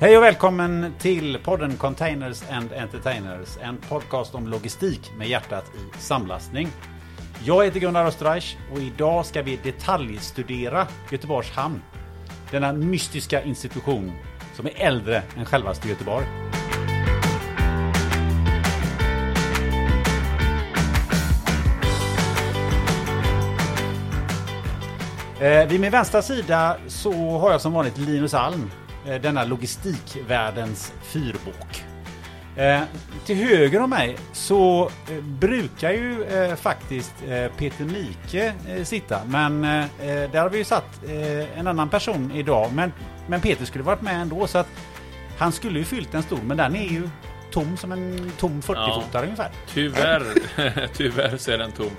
[0.00, 3.58] Hej och välkommen till podden Containers and Entertainers.
[3.60, 6.68] En podcast om logistik med hjärtat i samlastning.
[7.44, 11.82] Jag heter Gunnar Österreich och idag ska vi detaljstudera Göteborgs hamn.
[12.50, 14.12] Denna mystiska institution
[14.54, 16.26] som är äldre än självaste Göteborg.
[25.40, 28.70] Eh, vid min vänstra sida så har jag som vanligt Linus Alm,
[29.04, 31.84] denna logistikvärldens fyrbåk.
[32.56, 32.80] Eh,
[33.26, 39.20] till höger om mig så eh, brukar ju eh, faktiskt eh, Peter Mike eh, sitta,
[39.26, 42.72] men eh, där har vi ju satt eh, en annan person idag.
[42.72, 42.92] Men,
[43.26, 44.68] men Peter skulle varit med ändå, så att
[45.38, 47.08] han skulle ju fyllt en stol, men den är ju
[47.50, 49.22] tom som en tom 40-fotare Ja.
[49.22, 49.50] ungefär.
[49.74, 50.24] Tyvärr,
[50.96, 51.90] tyvärr så är den tom.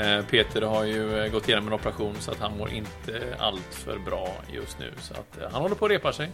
[0.00, 3.74] Eh, Peter har ju eh, gått igenom en operation så att han mår inte allt
[3.74, 4.92] för bra just nu.
[5.00, 6.30] Så att eh, han håller på att repa sig.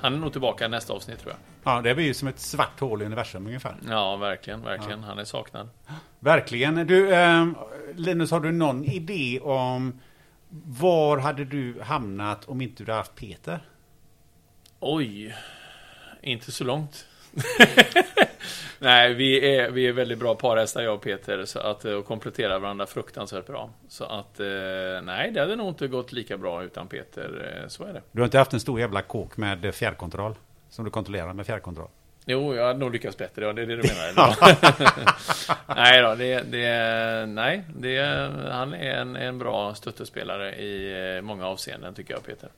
[0.00, 1.74] Han är nog tillbaka i nästa avsnitt tror jag.
[1.74, 3.76] Ja, det blir ju som ett svart hål i universum ungefär.
[3.88, 5.02] Ja, verkligen, verkligen.
[5.02, 5.68] Han är saknad.
[6.20, 6.86] Verkligen.
[6.86, 7.46] Du, eh,
[7.94, 10.00] Linus, har du någon idé om
[10.64, 13.60] var hade du hamnat om inte du hade haft Peter?
[14.80, 15.36] Oj,
[16.22, 17.06] inte så långt.
[18.82, 22.06] Nej, vi är, vi är väldigt bra parhästar jag och Peter så att, eh, och
[22.06, 23.70] kompletterar varandra fruktansvärt bra.
[23.88, 24.46] Så att, eh,
[25.02, 28.02] nej, det hade nog inte gått lika bra utan Peter, eh, så är det.
[28.12, 30.34] Du har inte haft en stor jävla kåk med fjärrkontroll?
[30.70, 31.88] Som du kontrollerar med fjärrkontroll?
[32.24, 34.36] Jo, jag hade nog lyckats bättre, ja, det är det du menar.
[35.76, 41.94] nej då, det, det, nej, det, han är en, en bra stöttespelare i många avseenden
[41.94, 42.48] tycker jag, Peter.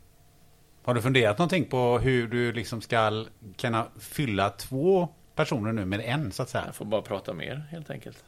[0.84, 3.24] Har du funderat någonting på hur du liksom ska
[3.58, 6.64] kunna fylla två personer nu med en så att säga?
[6.66, 8.24] Jag får bara prata mer, helt enkelt.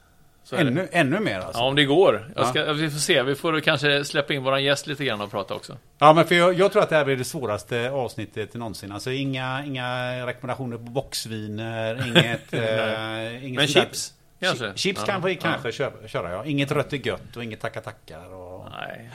[0.52, 1.61] Ännu, ännu mer alltså?
[1.62, 2.33] Ja, om det går.
[2.51, 5.55] Ska, Vi får se, vi får kanske släppa in våran gäst lite grann och prata
[5.55, 5.77] också.
[5.98, 8.92] Ja, men för jag, jag tror att det här blir det svåraste avsnittet någonsin.
[8.92, 12.52] Alltså inga, inga rekommendationer på boxviner, inget...
[12.55, 14.64] eh, inget Men chips, kanske?
[14.67, 15.39] Chi- Chips Ja, kan vi ja.
[15.42, 16.45] kanske köra, köra, ja.
[16.45, 18.34] Inget rött är gött och inget tacka-tackar.
[18.34, 18.68] Och...
[18.70, 19.11] Nej,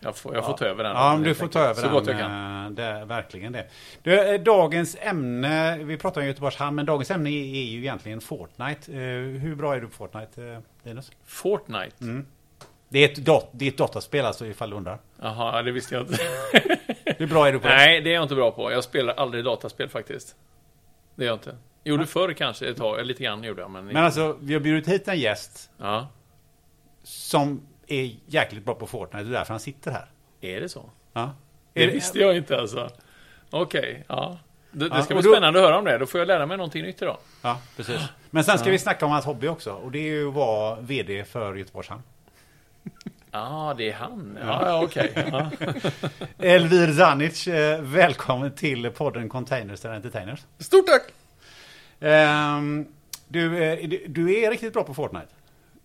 [0.00, 0.96] jag får, jag får ta över den.
[0.96, 1.92] Ja, du får ta över Så den.
[1.92, 2.64] gott jag kan.
[2.64, 3.66] eh, Det, verkligen det.
[4.02, 7.78] Du, eh, dagens ämne, vi pratar om Göteborgs hamn, men dagens ämne är, är ju
[7.78, 8.92] egentligen Fortnite.
[8.92, 8.98] Eh,
[9.40, 11.10] Hur bra är du på Fortnite, Linus?
[11.24, 11.96] Fortnite?
[12.04, 12.26] Mm.
[12.88, 14.98] Det är ett, dot, det är ett dataspel alltså, ifall du undrar.
[15.22, 16.16] Jaha, det visste jag inte.
[17.18, 17.74] Hur bra är du på det?
[17.74, 18.72] Nej, det är jag inte bra på.
[18.72, 20.36] Jag spelar aldrig dataspel faktiskt.
[21.14, 21.56] Det är jag inte.
[21.84, 23.86] Gjorde förr kanske ett tag, lite grann gjorde jag, men...
[23.86, 26.08] Men alltså, vi har bjudit hit en gäst Ja,
[27.02, 29.24] som är jäkligt bra på Fortnite.
[29.24, 30.06] Det är därför han sitter här.
[30.40, 30.90] är det så?
[31.12, 31.34] Ja.
[31.72, 32.90] Det Är visste jag inte alltså.
[33.50, 34.38] Okej, ja.
[34.72, 35.98] Det, det Ja, ska och bli då- spännande att höra om det.
[35.98, 37.16] Då får jag lära mig någonting nytt idag.
[37.42, 38.00] Ja, precis.
[38.30, 39.72] Men sen ska vi snacka om hans hobby också.
[39.72, 42.02] Och det är ju att vara VD för Göteborgs hamn.
[43.32, 44.38] Ja, det är han.
[44.42, 45.12] Ja, ja okej.
[45.32, 45.50] Ja.
[46.38, 50.40] Elvir Zanic, eh, välkommen till podden Containers and Entertainers.
[50.58, 51.02] Stort tack!
[52.00, 52.86] Ehm,
[53.28, 55.26] du, eh, du, du är riktigt bra på Fortnite.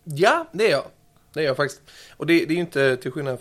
[0.04, 0.84] Ja, det är jag.
[1.36, 1.82] Det är jag faktiskt.
[2.18, 3.38] Och det, det är ju inte till skillnad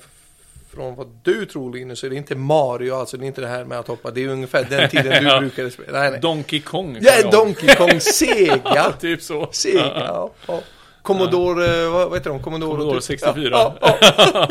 [0.75, 3.47] från vad du tror Linus, så är det inte Mario, alltså det är inte det
[3.47, 4.10] här med att hoppa.
[4.10, 5.41] Det är ungefär den tiden du Ja.
[5.41, 6.00] brukade spela.
[6.00, 6.21] Nej, nej.
[6.21, 6.99] Donkey Kong.
[7.00, 8.60] Ja, Ja, Donkey Kong Sega.
[8.65, 9.49] Ja, typ så.
[9.53, 10.31] Sega, ja.
[10.47, 10.60] ja.
[11.03, 12.43] Commodore, eh, vad, vad heter de?
[12.43, 13.05] Commodore, Commodore typ.
[13.05, 13.49] 64.
[13.53, 13.97] Ja, ja,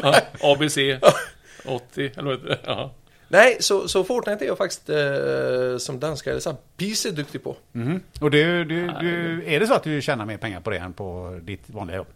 [0.04, 0.16] ja.
[0.42, 0.78] ABC
[1.66, 2.60] 80, eller vad heter det?
[2.66, 2.94] Ja.
[3.28, 7.56] Nej, så, så Fortnite är jag faktiskt eh, som danska, eller så här, duktig på.
[7.72, 8.00] Mhm.
[8.22, 10.94] Och du, du, du, är det så att du tjänar mer pengar på det än
[10.94, 12.08] på ditt vanliga jobb?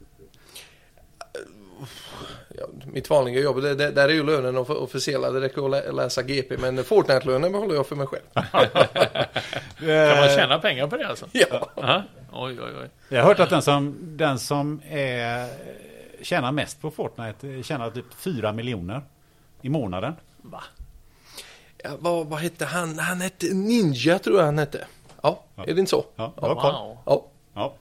[2.57, 5.71] Ja, mitt vanliga jobb, det, det, där är ju lönen off- officiella, det räcker att
[5.71, 8.23] lä- läsa GP, men Fortnite-lönen behåller jag för mig själv.
[9.79, 11.25] Kan man tjäna pengar på det alltså?
[11.31, 11.69] Ja.
[11.75, 12.03] Aha.
[12.33, 12.89] Oj, oj, oj.
[13.09, 15.47] Jag har hört att den som, den som är,
[16.21, 19.01] tjänar mest på Fortnite eh, tjänar typ 4 miljoner
[19.61, 20.13] i månaden.
[20.41, 20.63] Va?
[21.83, 22.99] Ja, vad, vad hette han?
[22.99, 24.85] Han hette Ninja tror jag han hette.
[25.21, 26.05] Ja, är det inte så?
[26.15, 26.49] Ja, koll.
[26.55, 26.97] Wow.
[27.05, 27.25] Ja.
[27.57, 27.73] Ja.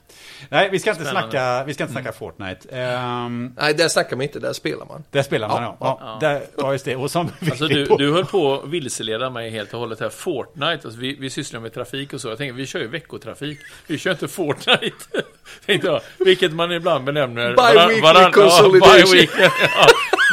[0.48, 1.30] Nej, vi ska inte Spännande.
[1.30, 2.68] snacka, vi ska inte snacka Fortnite.
[2.68, 5.04] Um, Nej, där snackar man inte, där spelar man.
[5.10, 5.76] där spelar man ja.
[5.80, 6.28] Ja, ja.
[6.28, 6.96] Där, ja, just det.
[6.96, 10.08] Och som Alltså du, du höll på att vilseleda mig helt och hållet här.
[10.08, 12.28] Fortnite, alltså vi, vi sysslar med trafik och så.
[12.28, 13.58] Jag tänker, vi kör ju veckotrafik.
[13.86, 14.94] Vi kör inte Fortnite.
[15.66, 17.54] Tänkte jag, vilket man ibland benämner...
[17.56, 19.10] Bi-weekly consolidation.
[19.12, 19.86] bi-weekly, ja.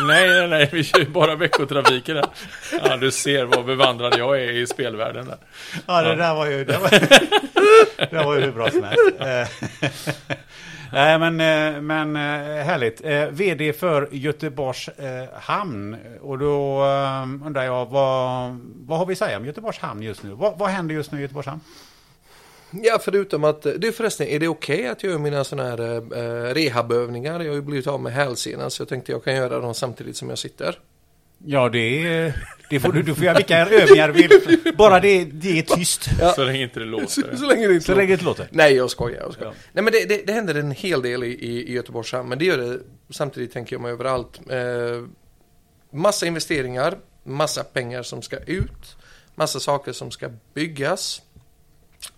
[0.08, 2.26] Nej, nej, nej, vi kör ju bara veckotrafiken här.
[2.84, 5.38] Ja, du ser vad bevandrad jag är i spelvärlden där.
[5.86, 6.90] Ja, det där var ju, det var,
[8.12, 9.00] det var ju hur bra som helst.
[9.42, 9.48] Eh,
[10.92, 13.02] Nej, men, eh, men eh, härligt.
[13.32, 14.90] VD för Göteborgs
[15.34, 15.98] hamn.
[16.22, 16.84] Och då
[17.46, 20.34] undrar jag, vad, vad har vi att säga om Göteborgs hamn just nu?
[20.34, 21.62] Vad, vad händer just nu i Göteborgs hamn?
[22.82, 23.62] Ja, förutom att...
[23.62, 27.40] Du förresten, är det okej att jag gör mina sådana här eh, rehabövningar?
[27.40, 30.18] Jag har ju blivit av med hälsenan så jag tänkte jag kan göra dem samtidigt
[30.18, 30.80] som jag sitter.
[31.46, 32.34] Ja, det är...
[32.70, 34.74] Det får du, du får göra vilka övningar du vill.
[34.76, 36.10] Bara det, det är tyst.
[36.20, 36.34] Ja.
[36.34, 36.92] Så länge inte det Så,
[37.22, 37.36] låter.
[37.38, 38.48] så länge det inte Så länge det låter.
[38.52, 39.22] Nej, jag skojar.
[39.22, 39.52] Jag skojar.
[39.52, 39.58] Ja.
[39.74, 42.40] Nej, men det, det, det händer en hel del i, i, i Göteborgs hamn, men
[42.40, 42.80] det gör det
[43.10, 44.40] samtidigt, tänker jag mig, överallt.
[44.50, 45.04] Eh,
[45.92, 48.96] massa investeringar, massa pengar som ska ut,
[49.36, 51.22] massa saker som ska byggas.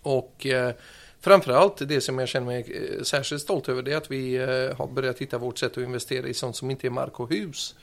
[0.02, 0.74] Och eh,
[1.20, 4.76] framförallt det som jag känner mig eh, särskilt stolt över det är att vi eh,
[4.76, 7.74] har börjat hitta vårt sätt att investera i sånt som inte är mark och hus.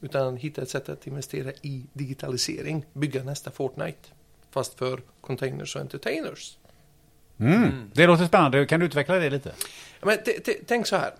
[0.00, 4.08] Utan hitta ett sätt att investera i digitalisering, bygga nästa Fortnite.
[4.50, 6.58] Fast för containers och entertainers.
[7.40, 7.90] Mm.
[7.94, 8.66] Det låter spännande.
[8.66, 9.52] Kan du utveckla det lite?
[10.02, 10.18] Men
[10.66, 11.14] tänk så här.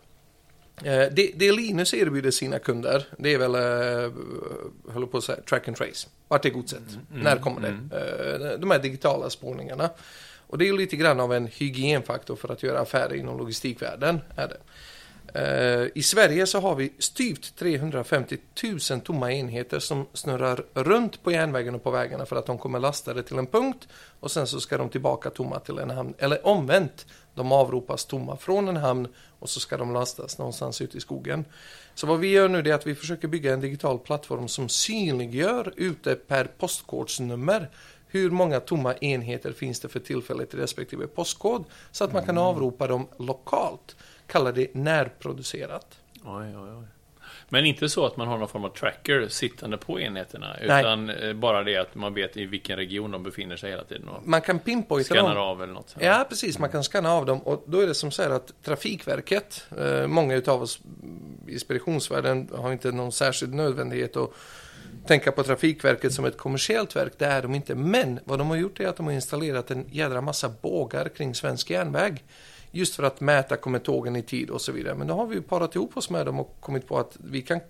[0.84, 4.12] Eh, Det, det Linus erbjuder sina kunder, det är väl, eh,
[4.92, 6.08] håller på att säga, track and trace.
[6.28, 6.82] Vart är godset?
[7.12, 8.52] När kommer det?
[8.52, 9.90] Eh, De här digitala spårningarna.
[10.46, 14.20] Och det är ju lite grann av en hygienfaktor för att göra affärer inom logistikvärlden.
[14.36, 14.56] Är det.
[15.38, 18.36] Eh, I Sverige så har vi styvt 350
[18.90, 22.78] 000 tomma enheter som snurrar runt på järnvägen och på vägarna för att de kommer
[22.78, 23.88] lastade till en punkt
[24.20, 26.14] och sen så ska de tillbaka tomma till en hamn.
[26.18, 29.08] Eller omvänt, de avropas tomma från en hamn
[29.38, 31.44] och så ska de lastas någonstans ute i skogen.
[31.94, 34.68] Så vad vi gör nu det är att vi försöker bygga en digital plattform som
[34.68, 37.70] synliggör ute per postkodsnummer
[38.08, 42.38] hur många tomma enheter finns det för tillfället i respektive postkod så att man kan
[42.38, 43.96] avropa dem lokalt.
[44.26, 45.98] Kallar det närproducerat.
[46.24, 46.84] Oj, oj, oj.
[47.48, 51.32] Men inte så att man har någon form av tracker sittande på enheterna, utan eh,
[51.32, 54.58] bara det att man vet i vilken region de befinner sig hela tiden Man kan
[54.58, 55.36] pinpointa dem.
[55.36, 55.96] av eller något.
[56.00, 56.58] Ja, precis.
[56.58, 60.06] Man kan skanna av dem och då är det som så här att Trafikverket, eh,
[60.06, 60.80] många utav oss
[61.46, 64.30] i speditionsvärlden har inte någon särskild nödvändighet att
[65.08, 67.12] tänka på Trafikverket som ett kommersiellt verk.
[67.18, 67.74] Det är de inte.
[67.74, 71.34] Men vad de har gjort är att de har installerat en jädra massa bågar kring
[71.34, 72.24] svensk järnväg.
[72.70, 74.94] Just för att mäta, kommer tågen i tid och så vidare.
[74.94, 77.42] Men då har vi ju parat ihop oss med dem och kommit på att vi
[77.42, 77.60] kan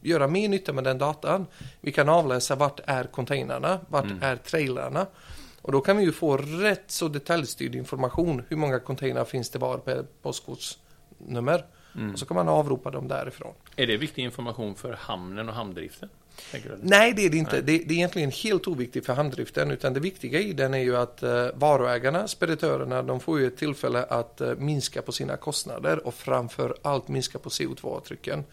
[0.00, 1.46] göra mer nytta med den datan.
[1.80, 5.06] Vi kan avläsa vart är containrarna, vart är trailrarna.
[5.62, 8.42] Och då kan vi ju få rätt så detaljstyrd information.
[8.48, 11.64] Hur många containrar finns det var per postkodsnummer?
[12.12, 13.54] Och så kan man avropa dem därifrån.
[13.76, 16.08] Är det viktig information för hamnen och hamndriften?
[16.82, 17.52] Nej, det är det inte.
[17.52, 17.62] Nej.
[17.62, 19.70] Det, det är egentligen helt oviktigt för hamndriften.
[19.70, 23.56] Utan det viktiga i den är ju att eh, varuägarna, speditörerna, de får ju ett
[23.56, 28.44] tillfälle att eh, minska på sina kostnader och framför allt minska på CO2-avtrycken.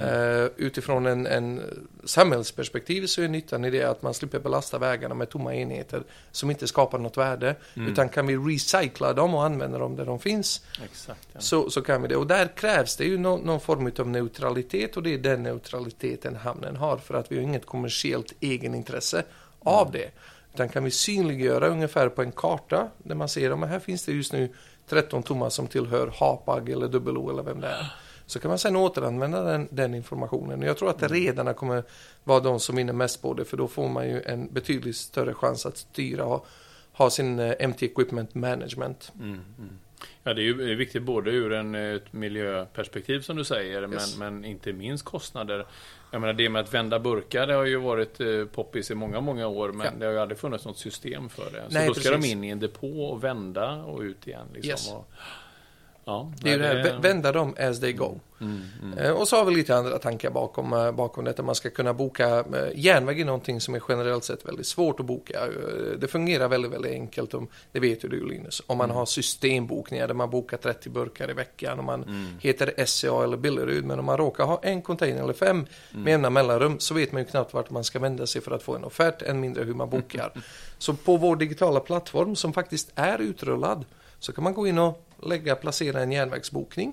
[0.00, 1.60] Eh, utifrån en, en
[2.04, 6.02] samhällsperspektiv så är nyttan i det att man slipper belasta vägarna med tomma enheter
[6.32, 7.56] som inte skapar något värde.
[7.74, 11.28] Utan kan vi recycla dem och använda dem där de finns Exakt.
[11.32, 11.40] Ja.
[11.40, 12.16] så, så kan vi det.
[12.16, 16.36] Och där krävs det ju någon, någon form av neutralitet och det är den neutraliteten
[16.36, 19.24] hamnen har för att vi har inget kommersiellt egenintresse
[19.60, 20.10] av det.
[20.54, 24.12] Utan kan vi synliggöra ungefär på en karta där man ser att här finns det
[24.12, 24.48] just nu
[24.88, 27.86] 13 tomma som tillhör Hapag eller WO eller vem det är.
[28.30, 30.60] Så kan man sedan återanvända den, den informationen.
[30.62, 31.82] Och jag tror att redarna kommer
[32.24, 35.34] vara de som vinner mest på det för då får man ju en betydligt större
[35.34, 36.46] chans att styra och
[36.92, 39.12] ha sin eh, MT Equipment Management.
[39.20, 39.78] Mm, mm.
[40.22, 44.16] Ja, det är ju viktigt både ur en, ett miljöperspektiv som du säger, Yes.
[44.18, 45.66] men, men inte minst kostnader.
[46.10, 49.20] Jag menar det med att vända burkar, det har ju varit eh, poppis i många,
[49.20, 49.92] många år, men Ja.
[49.98, 51.64] det har ju aldrig funnits något system för det.
[51.68, 52.32] Så Nej, då ska de precis.
[52.32, 54.46] in i en depå och vända och ut igen.
[54.54, 54.92] Liksom, Yes.
[54.92, 55.10] och,
[56.10, 58.18] ja, Det är det nej, här, vä- vända dem as they go.
[58.40, 58.98] Mm, mm.
[58.98, 61.42] Eh, Och så har vi lite andra tankar bakom, eh, bakom detta.
[61.42, 65.06] Man ska kunna boka, eh, järnväg är någonting som är generellt sett väldigt svårt att
[65.06, 65.40] boka.
[65.98, 70.06] Det fungerar väldigt, väldigt enkelt, om, det vet ju du Linus, om man har systembokningar
[70.06, 72.26] där man bokar 30 burkar i veckan, om man Mm.
[72.40, 76.30] heter SCA eller Billerud, men om man råkar ha en container eller fem med jämna
[76.30, 78.84] mellanrum så vet man ju knappt vart man ska vända sig för att få en
[78.84, 80.32] offert, än mindre hur man bokar.
[80.78, 83.84] Så på vår digitala plattform som faktiskt är utrullad
[84.18, 86.92] så kan man gå in och lägga, placera en järnvägsbokning.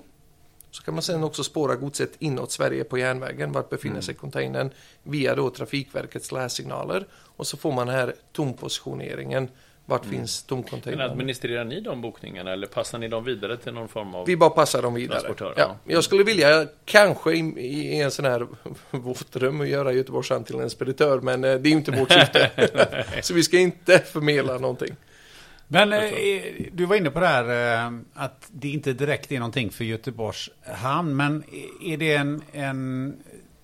[0.70, 3.52] Så kan man sedan också spåra godset inåt Sverige på järnvägen.
[3.52, 4.70] Vart befinner sig containern
[5.02, 7.06] via då Trafikverkets lässignaler.
[7.12, 9.48] Och så får man här tompositioneringen.
[9.88, 11.10] Vart finns Men tomcontainern?
[11.10, 14.26] administrerar ni de bokningarna eller passar ni dem vidare till någon form av...
[14.26, 15.34] Vi bara passar dem vidare.
[15.38, 15.52] Ja.
[15.56, 15.76] ja.
[15.84, 18.46] Jag skulle vilja kanske i, i en sån här
[18.90, 21.20] våtdröm och göra Göteborgs hamn till en speditör.
[21.20, 22.50] Men eh, det är ju inte vårt syfte.
[23.22, 24.96] så vi ska inte förmedla någonting.
[25.68, 26.00] Men eh,
[26.72, 30.50] du var inne på det här eh, att det inte direkt är någonting för Göteborgs
[30.64, 31.16] hamn.
[31.16, 31.44] Men
[31.84, 33.16] är det en, en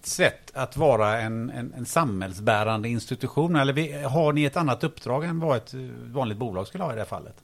[0.03, 3.57] sätt att vara en, en, en samhällsbärande institution?
[3.57, 5.75] Eller har ni ett annat uppdrag än vad ett
[6.13, 7.35] vanligt bolag skulle ha i det här fallet?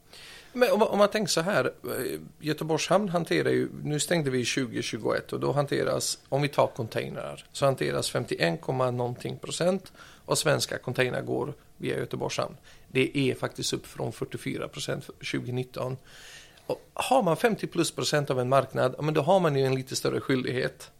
[0.52, 4.30] Men om, man- om man tänker så här, eh, Göteborgs hamn hanterar ju, nu stängde
[4.30, 9.92] vi 2021 och då hanteras, om vi tar containrar, så hanteras 51, någonting procent
[10.26, 12.56] av svenska containrar går via Göteborgs hamn.
[12.92, 15.96] Det är faktiskt upp från 44 procent 2019.
[16.66, 19.74] Och har man 50 plus procent av en marknad, men då har man ju en
[19.74, 20.90] lite större skyldighet.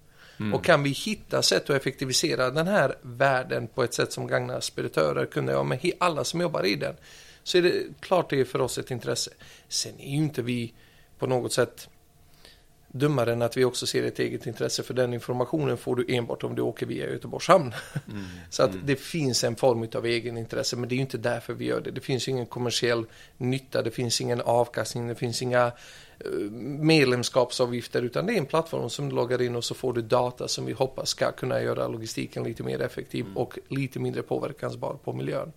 [0.53, 4.61] Och kan vi hitta sätt att effektivisera den här världen på ett sätt som gagnar
[4.61, 6.95] speditörer, kunder, ja, men alla som jobbar i den.
[7.43, 9.31] Så är det klart det är för oss ett intresse.
[9.69, 10.75] Sen är ju inte vi
[11.19, 11.89] på något sätt
[12.93, 16.45] dummare än att vi också ser ett eget intresse för den informationen får du enbart
[16.45, 17.75] om du åker via Göteborgs hamn.
[18.51, 21.65] Så att det finns en form av egenintresse men det är ju inte därför vi
[21.65, 21.91] gör det.
[21.91, 23.05] Det finns ingen kommersiell
[23.37, 25.67] nytta, det finns ingen avkastning, det finns inga
[26.19, 26.31] eh,
[26.81, 30.49] medlemskapsavgifter utan det är en plattform som du loggar in och så får du data
[30.49, 35.13] som vi hoppas ska kunna göra logistiken lite mer effektiv och lite mindre påverkansbar på
[35.13, 35.53] miljön.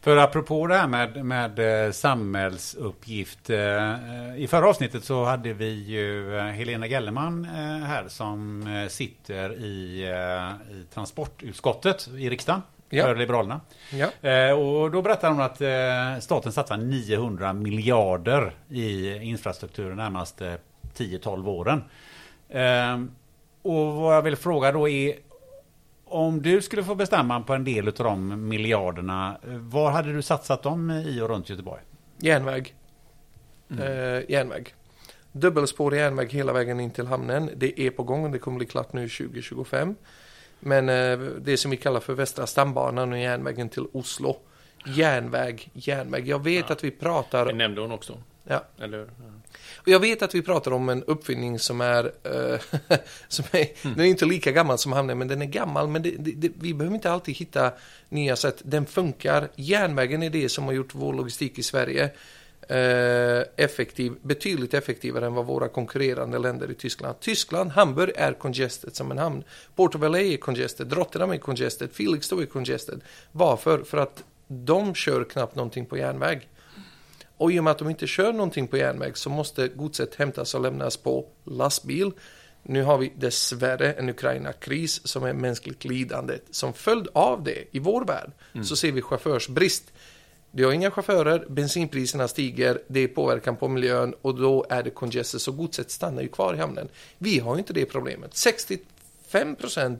[0.00, 3.50] För apropå det här med, med eh, samhällsuppgift.
[3.50, 8.88] eh, I förra avsnittet så hade vi ju eh, Helena Gellerman eh, här som eh,
[8.88, 12.62] sitter i, eh, i transportutskottet i riksdagen.
[12.88, 13.04] Ja.
[13.04, 13.60] För Liberalerna.
[13.92, 14.28] Ja.
[14.30, 20.58] Eh, och då berättar hon att eh, staten satsar 900 miljarder i infrastruktur de närmaste
[20.96, 21.84] 10-12 åren.
[22.48, 23.04] Eh,
[23.62, 25.14] och vad jag vill fråga då är
[26.04, 30.22] om du skulle få bestämma på en del av de miljarderna, eh, var hade du
[30.22, 31.82] satsat dem i och runt Göteborg?
[32.18, 32.74] Järnväg.
[33.70, 34.74] Eh, järnväg.
[35.32, 37.50] Dubbelspårig järnväg hela vägen in till hamnen.
[37.56, 38.32] Det är på gång.
[38.32, 39.94] Det kommer bli klart nu 2025.
[40.60, 44.36] Men eh, det som vi kallar för Västra stambanan och järnvägen till Oslo.
[44.86, 46.28] Järnväg, järnväg.
[46.28, 46.72] Jag vet Ja.
[46.72, 47.46] att vi pratar...
[47.46, 48.18] Det nämnde hon också.
[48.44, 48.64] Ja.
[48.78, 48.98] Eller?
[48.98, 49.06] Ja.
[49.76, 52.60] Och jag vet att vi pratar om en uppfinning som är, eh,
[53.28, 55.88] som är den är inte lika gammal som hamnen, men den är gammal.
[55.88, 57.72] Men det, det, det, vi behöver inte alltid hitta
[58.08, 58.62] nya sätt.
[58.64, 59.48] Den funkar.
[59.56, 62.10] Järnvägen är det som har gjort vår logistik i Sverige
[62.68, 67.20] eh, effektiv, betydligt effektivare än vad våra konkurrerande länder i Tyskland.
[67.20, 69.44] Tyskland, Hamburg är congested som en hamn.
[69.74, 73.00] Porto Valley är congested, Rotterdam är congested, Felixstowe är congested.
[73.32, 73.82] Varför?
[73.82, 76.48] För att de kör knappt någonting på järnväg.
[77.36, 80.54] Och i och med att de inte kör någonting på järnväg så måste godset hämtas
[80.54, 82.12] och lämnas på lastbil.
[82.62, 86.38] Nu har vi dessvärre en Ukraina-kris som är mänskligt lidande.
[86.50, 88.30] Som följd av det, i vår värld,
[88.64, 89.92] så ser vi chaufförsbrist.
[90.50, 94.90] Du har inga chaufförer, bensinpriserna stiger, det är påverkan på miljön och då är det
[94.90, 96.88] congested, så godset stannar ju kvar i hamnen.
[97.18, 98.30] Vi har inte det problemet.
[99.30, 99.96] 65%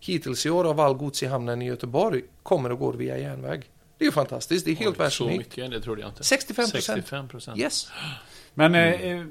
[0.00, 3.70] hittills i år av all gods i hamnen i Göteborg kommer och går via järnväg.
[3.98, 5.56] Det är ju fantastiskt, det är helt Oj, Så världsunikt.
[5.56, 6.22] mycket, det trodde jag inte.
[6.22, 6.66] 65%.
[6.66, 7.58] 65 procent.
[7.60, 7.88] Yes.
[8.54, 9.24] Men eh,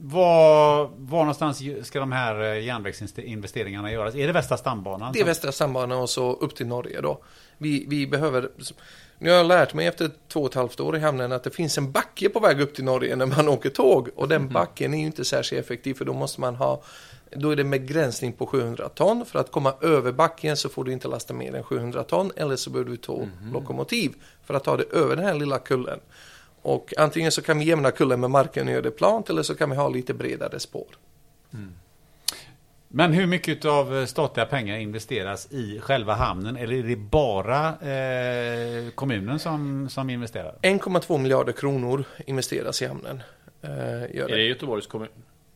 [0.00, 4.14] var, var någonstans ska de här eh, järnvägsinvesteringarna göras?
[4.14, 5.12] Är det Västra stambanan?
[5.12, 7.24] Det är Västra stambanan och så upp till Norge då.
[7.58, 8.48] Vi, vi behöver...
[9.18, 11.50] Nu har jag lärt mig efter två och ett halvt år i hamnen att det
[11.50, 14.08] finns en backe på väg upp till Norge när man åker tåg.
[14.16, 16.82] Och den backen är ju inte särskilt effektiv för då måste man ha...
[17.30, 19.26] Då är det en begränsning på 700 ton.
[19.26, 22.32] För att komma över backen så får du inte lasta mer än 700 ton.
[22.36, 26.00] Eller så behöver du två lokomotiv för att ta det över den här lilla kullen.
[26.62, 29.54] Och antingen så kan vi jämna kullen med marken och göra det plant eller så
[29.54, 30.86] kan vi ha lite bredare spår.
[32.88, 36.56] Men hur mycket av statliga pengar investeras i själva hamnen?
[36.56, 40.54] Eller är det bara eh, kommunen som, som investerar?
[40.62, 43.22] 1,2 miljarder kronor investeras i hamnen.
[43.62, 44.36] Eh, gör Är det.
[44.36, 45.08] det Göteborgs kommun?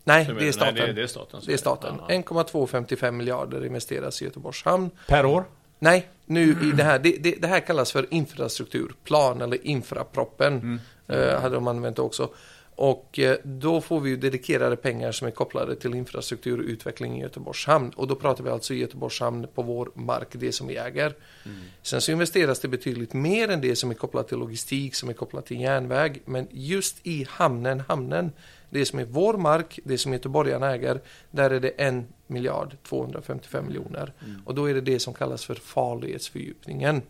[0.05, 0.75] Nej, det är staten.
[0.75, 1.41] Nej, det, det är staten.
[1.47, 1.95] Det är staten.
[1.99, 2.15] Ja, ja.
[2.15, 4.91] 1,255 miljarder investeras i Göteborgs hamn.
[5.07, 5.45] Per år?
[5.79, 10.81] Nej, nu i det här, det, det, det här kallas för infrastrukturplan eller infraproppen.
[11.09, 12.31] Eh, hade de använt också.
[12.75, 17.19] Och eh, då får vi ju dedikerade pengar som är kopplade till infrastruktur och utveckling
[17.19, 17.91] i Göteborgs hamn.
[17.97, 21.15] Och då pratar vi alltså i Göteborgs hamn på vår mark, det som vi äger.
[21.83, 25.13] Sen så investeras det betydligt mer än det som är kopplat till logistik, som är
[25.13, 26.23] kopplat till järnväg.
[26.25, 28.33] Men just i hamnen, hamnen,
[28.73, 31.01] det som är vår mark, det som göteborgarna äger,
[31.31, 34.13] där är det en miljard 255 miljoner.
[34.45, 37.03] Och då är det det som kallas för farledsfördjupningen.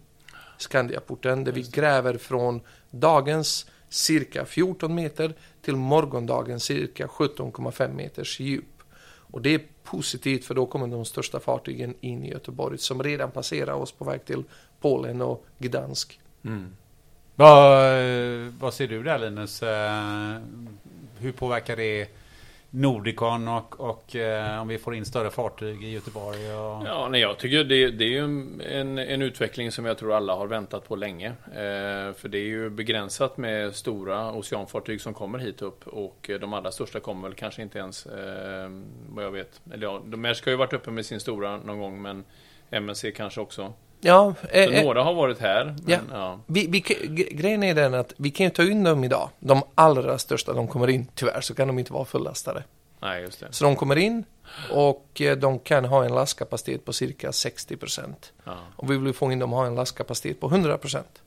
[0.58, 8.82] Skandiaporten, där vi gräver från dagens cirka 14 meter till morgondagens cirka 17,5 meters djup.
[9.04, 13.30] Och det är positivt för då kommer de största fartygen in i Göteborg som redan
[13.30, 14.44] passerar oss på väg till
[14.80, 16.20] Polen och Gdansk.
[16.44, 16.76] Mm.
[17.34, 19.62] Vad, eh, vad ser du där Linus?
[21.22, 22.08] Hur påverkar det
[22.70, 26.54] Nordicon och, och eh, om vi får in större fartyg i Göteborg?
[26.54, 26.86] Och...
[26.86, 28.18] Ja, nej, jag tycker det, det är ju
[28.80, 31.28] en, en utveckling som jag tror alla har väntat på länge.
[31.28, 36.52] Eh, för det är ju begränsat med stora oceanfartyg som kommer hit upp och de
[36.52, 38.70] allra största kommer väl kanske inte ens, eh,
[39.08, 39.60] vad jag vet.
[39.72, 42.24] Eller ja, de Maersk har ju varit uppe med sin stora någon gång, men
[42.70, 43.72] MSC kanske också.
[44.04, 45.64] Ja, eh, eh, några har varit här.
[45.64, 45.98] Men, ja.
[46.10, 46.40] ja.
[46.46, 49.30] vi, vi, gre- grejen är den att vi kan ju ta in dem idag.
[49.40, 52.64] De allra största de kommer in, tyvärr så kan de inte vara fullastade.
[53.00, 53.46] Nej, just det.
[53.50, 54.24] Så de kommer in
[54.70, 58.14] och eh, de kan ha en lastkapacitet på cirka 60%.
[58.44, 60.78] Ja, Och vi vill få in dem att ha en lastkapacitet på 100%.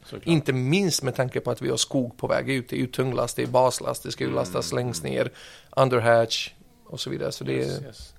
[0.03, 0.25] såklart.
[0.27, 2.69] Inte minst med tanke på att vi har skog på väg ut.
[2.69, 4.85] Det är ju tunglast, det är baslast, det ska ju lastas Mm.
[4.85, 5.31] längst ner,
[5.75, 6.51] underhatch
[6.85, 7.31] och så vidare.
[7.31, 7.57] Så det är...
[7.57, 8.13] Yes, yes.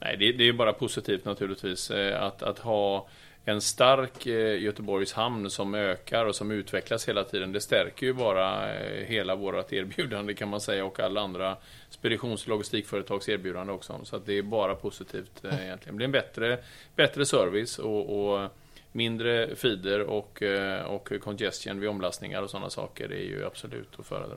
[0.00, 3.08] Nej, det, det är bara positivt naturligtvis eh, att, att ha
[3.44, 7.52] en stark eh, Göteborgs hamn som ökar och som utvecklas hela tiden.
[7.52, 11.56] Det stärker ju bara eh, hela vårt erbjudande kan man säga och alla andra
[11.90, 14.00] speditions och logistikföretags erbjudande också.
[14.04, 15.94] Så det är bara positivt eh, egentligen.
[15.94, 16.58] Det blir en bättre,
[16.96, 18.48] bättre service och, och
[18.92, 20.42] mindre feeder och,
[20.86, 23.08] och congestion vid omlastningar och sådana saker.
[23.08, 24.36] Det är ju absolut att föredra.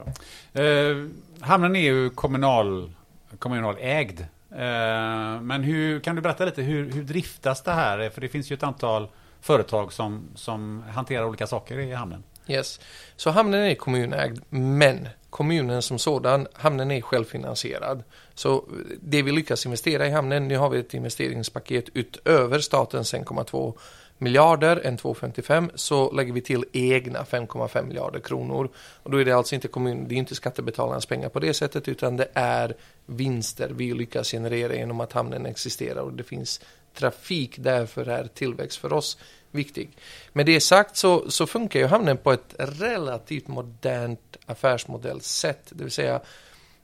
[0.54, 1.08] Eh,
[1.42, 2.92] hamnen är ju kommunal,
[3.40, 4.22] kommunalägd.
[4.56, 8.10] Eh, men hur, kan du berätta lite, hur, hur driftas det här?
[8.10, 9.08] För det finns ju ett antal
[9.42, 12.24] företag som, som hanterar olika saker i hamnen.
[12.48, 12.80] Yes.
[13.16, 18.04] Så hamnen är kommunägd, men kommunen som sådan, hamnen är självfinansierad.
[18.34, 18.66] Så
[19.02, 23.78] det vi lyckas investera i hamnen, nu har vi ett investeringspaket utöver statens 1,2
[24.24, 28.70] miljarder, än 2,55, så lägger vi till egna 5,5 miljarder kronor.
[29.04, 31.88] Och då är det alltså inte kommun, det är inte skattebetalarnas pengar på det sättet,
[31.88, 32.76] utan det är
[33.06, 36.62] vinster vi lyckas generera genom att hamnen existerar och det finns
[36.94, 37.56] trafik.
[37.58, 39.18] Därför är tillväxt för oss
[39.52, 39.90] viktig.
[40.34, 45.94] Med det sagt så, så funkar ju hamnen på ett relativt modernt affärsmodellsätt, det vill
[45.94, 46.22] säga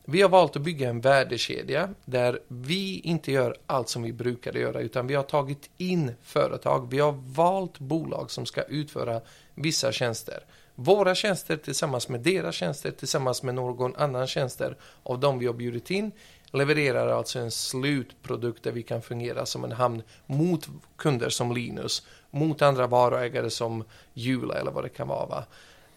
[0.06, 4.60] vi har valt att bygga en värdekedja där vi inte gör allt som vi brukade
[4.60, 6.92] göra utan vi har tagit in företag.
[6.92, 9.22] Vi har valt bolag som ska utföra
[9.56, 10.46] vissa tjänster.
[10.76, 15.54] Våra tjänster tillsammans med deras tjänster tillsammans med någon annan tjänster av de vi har
[15.54, 16.12] bjudit in
[16.52, 22.08] levererar alltså en slutprodukt där vi kan fungera som en hamn mot kunder som Linus,
[22.30, 25.26] mot andra varuägare som Jula eller vad det kan vara.
[25.26, 25.46] Va?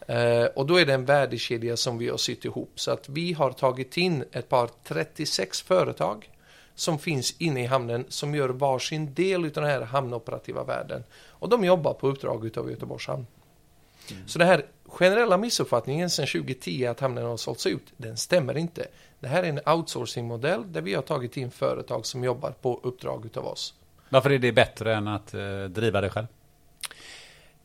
[0.07, 2.73] Eh, och då är det en värdekedja som vi har sytt ihop.
[2.75, 6.31] Så att vi har tagit in ett par 36 företag
[6.75, 11.05] som finns inne i hamnen som gör varsin del av den här hamnoperativa världen.
[11.29, 13.27] Och de jobbar på uppdrag av Göteborgs hamn.
[14.11, 14.29] Mm.
[14.29, 18.87] Så den här generella missuppfattningen sedan 2010 att hamnen har sålts ut, den stämmer inte.
[19.21, 23.29] Det här är en outsourcing-modell där vi har tagit in företag som jobbar på uppdrag
[23.35, 23.75] av oss.
[24.09, 26.27] Varför är det bättre än att eh, driva det själv?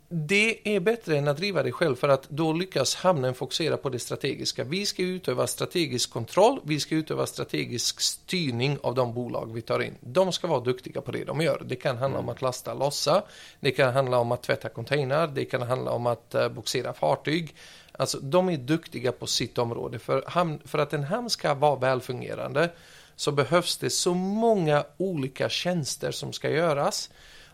[0.09, 3.89] Det är bättre än att driva det själv för att då lyckas hamnen fokusera på
[3.89, 4.63] det strategiska.
[4.63, 9.79] Vi ska utöva strategisk kontroll, vi ska utöva strategisk styrning av de bolag vi tar
[9.79, 9.95] in.
[9.99, 11.61] De ska vara duktiga på det de gör.
[11.65, 13.23] Det kan handla om att lasta lossa,
[13.59, 17.55] det kan handla om att tvätta container, det kan handla om att uh, boxera fartyg.
[17.91, 19.99] Alltså de är duktiga på sitt område.
[19.99, 22.69] För, hamn, för att en hamn ska vara välfungerande
[23.15, 27.09] så behövs det så många olika tjänster som ska göras.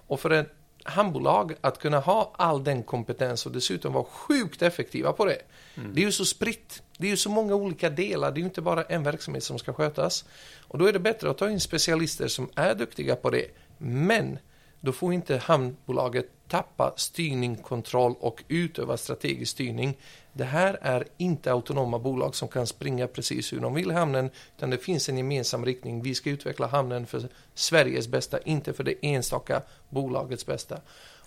[0.07, 0.45] Och för en
[0.83, 5.41] hamnbolag att kunna ha all den kompetens och dessutom vara sjukt effektiva på det.
[5.75, 5.93] Mm.
[5.93, 6.83] Det är ju så spritt.
[6.97, 8.31] Det är ju så många olika delar.
[8.31, 10.25] Det är ju inte bara en verksamhet som ska skötas.
[10.67, 13.45] Och då är det bättre att ta in specialister som är duktiga på det.
[13.77, 14.39] Men
[14.79, 19.97] då får inte hamnbolaget tappa styrning, kontroll och utöva strategisk styrning.
[20.33, 24.29] Det här är inte autonoma bolag som kan springa precis hur de vill i hamnen,
[24.57, 26.01] utan det finns en gemensam riktning.
[26.01, 30.79] Vi ska utveckla hamnen för Sveriges bästa, inte för det enstaka bolagets bästa.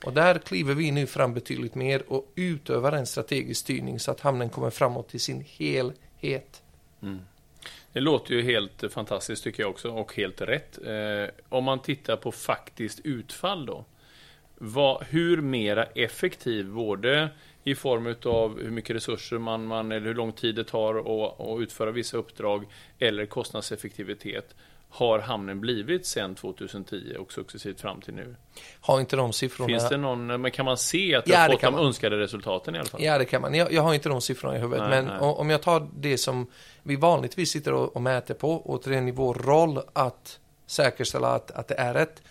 [0.04, 4.20] Och där kliver vi nu fram betydligt mer och utövar en strategisk styrning så att
[4.20, 6.62] hamnen kommer framåt i sin helhet.
[7.02, 7.20] Mm.
[7.92, 10.78] Det låter ju helt fantastiskt tycker jag också och helt rätt.
[10.86, 13.84] Eh, om man tittar på faktiskt utfall då.
[14.54, 17.28] Vad, hur mera effektiv, både
[17.66, 21.40] i form av hur mycket resurser man, man eller hur lång tid det tar att,
[21.40, 22.64] att utföra vissa uppdrag
[22.98, 24.54] eller kostnadseffektivitet
[24.88, 28.36] har hamnen blivit sedan 2010 och successivt fram till nu?
[28.80, 29.68] Har inte de siffrorna...
[29.68, 31.86] Finns det någon, men kan man se att det ja, har fått de man.
[31.86, 33.02] önskade resultaten i alla fall?
[33.02, 33.54] Ja, det kan man.
[33.54, 35.18] Jag, jag har inte de siffrorna i huvudet, nej, men nej.
[35.20, 36.46] om jag tar det som
[36.82, 41.68] vi vanligtvis sitter och, och mäter på, återigen i vår roll att säkerställa att, att
[41.68, 42.22] det är rätt,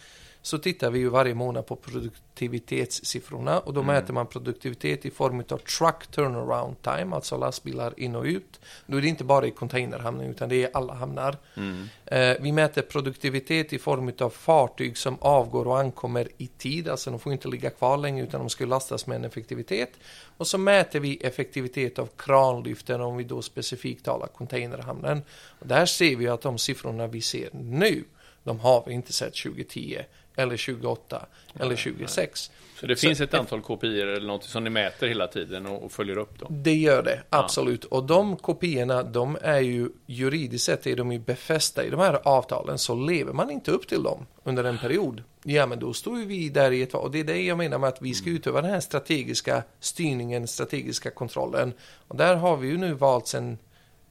[0.45, 3.95] så tittar vi ju varje månad på produktivitetssiffrorna och då mm.
[3.95, 8.59] mäter man produktivitet i form av truck turnaround time, alltså lastbilar in och ut.
[8.85, 11.37] Då är det inte bara i containerhamnen utan det är alla hamnar.
[11.57, 11.87] Mm.
[12.05, 17.11] Eh, vi mäter produktivitet i form av fartyg som avgår och ankommer i tid, alltså
[17.11, 19.91] de får inte ligga kvar länge utan de ska lastas med en effektivitet.
[20.37, 25.21] Och så mäter vi effektivitet av kranlyften om vi då specifikt talar containerhamnen.
[25.59, 28.03] Och där ser vi att de siffrorna vi ser nu,
[28.43, 31.25] de har vi inte sett 2010 eller 28
[31.59, 32.51] eller 26.
[32.79, 35.91] Så det finns ett antal kopior eller något som ni mäter hela tiden och, och
[35.91, 36.47] följer upp då?
[36.49, 37.85] Det gör det, absolut.
[37.91, 37.97] Ja.
[37.97, 42.19] Och de kopiorna, de är ju juridiskt sett är de ju befästa i de här
[42.23, 46.19] avtalen, så lever man inte upp till dem under en period, ja men då står
[46.19, 48.25] ju vi där i ett och det är det jag menar med att vi ska
[48.25, 48.35] mm.
[48.35, 51.73] utöva den här strategiska styrningen, strategiska kontrollen.
[52.07, 53.57] Och där har vi ju nu valt sen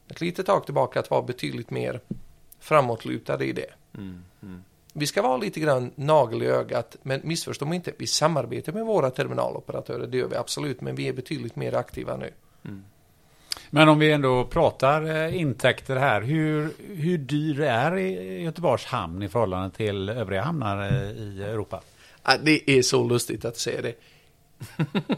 [0.09, 2.01] ett litet tag tillbaka att vara betydligt mer
[2.61, 3.71] framåtlutade i det.
[3.95, 4.65] Mm, mm.
[4.97, 7.93] Vi ska vara lite grann nagel i ögat, men missförstå mig inte.
[7.99, 12.17] Vi samarbetar med våra terminaloperatörer, det gör vi absolut, men vi är betydligt mer aktiva
[12.17, 12.31] nu.
[12.65, 12.85] Mm.
[13.71, 19.29] Men om vi ändå pratar eh, intäkter här, hur, hur dyr är Göteborgs hamn i
[19.29, 21.81] förhållande till övriga hamnar eh, i Europa?
[22.43, 23.95] Det är så lustigt att säga det.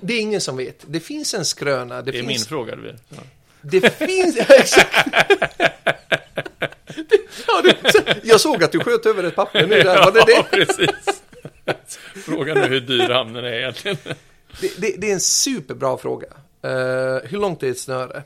[0.01, 0.85] Det är ingen som vet.
[0.87, 2.03] Det finns en skröna.
[2.03, 2.77] Det, Det är min finns, fråga.
[2.77, 3.03] du vet.
[3.09, 3.17] Ja.
[3.61, 4.37] Det finns...
[4.49, 5.09] Exakt.
[7.46, 10.05] Ja, det, jag såg att du sköt över ett papper nu där.
[10.05, 10.33] Var det det?
[10.33, 11.22] Ja, precis.
[12.25, 13.96] Frågan är hur dyr hamnen är egentligen.
[14.61, 16.29] Det, det, det är en superbra fråga.
[16.62, 16.70] Eh,
[17.25, 18.22] hur långt är ett snöre?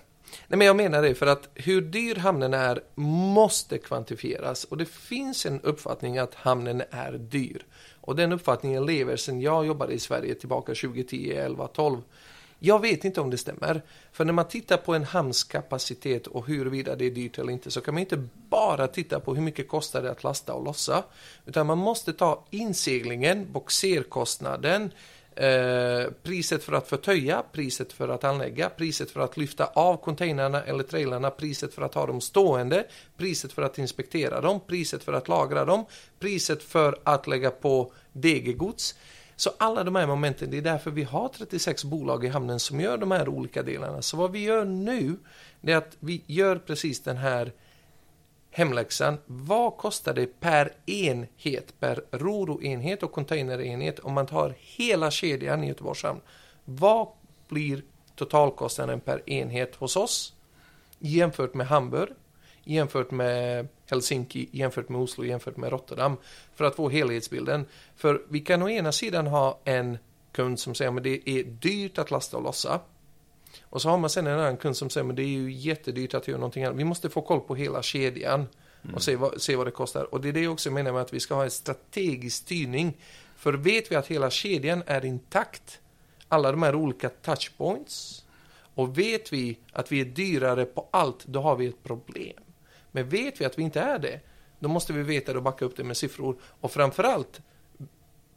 [0.47, 4.89] Nej, men jag menar det för att hur dyr hamnen är måste kvantifieras och det
[4.89, 7.63] finns en uppfattning att hamnen är dyr.
[8.01, 11.99] Och den uppfattningen lever sedan jag jobbade i Sverige tillbaka 2010, 11, 12.
[12.63, 13.83] Jag vet inte om det stämmer.
[14.13, 17.71] För när man tittar på en hamns kapacitet och huruvida det är dyrt eller inte
[17.71, 21.05] så kan man inte bara titta på hur mycket kostar det att lasta och lossa.
[21.47, 24.91] Utan man måste ta inseglingen, boxerkostnaden,
[25.37, 30.63] Eh, priset för att förtöja, priset för att anlägga, priset för att lyfta av containrarna
[30.63, 35.13] eller trailarna, priset för att ha dem stående, priset för att inspektera dem, priset för
[35.13, 35.85] att lagra dem,
[36.19, 38.95] priset för att lägga på degegods.
[39.41, 42.81] Så alla de här momenten, det är därför vi har 36 bolag i hamnen som
[42.81, 44.03] gör de här olika delarna.
[44.03, 45.17] Så vad vi gör nu,
[45.61, 47.53] det är att vi gör precis den här
[48.51, 49.19] hemläxan.
[49.27, 55.69] Vad kostar det per enhet, per roroenhet och containerenhet om man tar hela kedjan i
[55.69, 56.21] Göteborgs hamn?
[56.65, 57.09] Vad
[57.49, 57.83] blir
[58.15, 60.35] totalkostnaden per enhet hos oss
[60.99, 62.09] jämfört med Hamburg,
[62.75, 66.17] jämfört med Helsinki, jämfört med Oslo, jämfört med Rotterdam
[66.55, 67.67] för att få helhetsbilden.
[67.97, 69.99] För vi kan å ena sidan ha en
[70.33, 72.81] kund som säger att det är dyrt att lasta och lossa.
[73.63, 76.15] Och så har man sen en annan kund som säger men det är ju jättedyrt
[76.15, 76.79] att göra någonting annat.
[76.79, 78.47] Vi måste få koll på hela kedjan
[78.95, 80.15] och se vad, se vad det kostar.
[80.15, 82.97] Och det är det jag också menar med att vi ska ha en strategisk styrning.
[83.37, 85.81] För vet vi att hela kedjan är intakt,
[86.29, 88.25] alla de här olika touchpoints,
[88.75, 92.43] och vet vi att vi är dyrare på allt, då har vi ett problem.
[92.93, 94.21] Men vet vi att vi inte är det,
[94.59, 96.37] då måste vi veta det och backa upp det med siffror.
[96.43, 97.41] Och framförallt,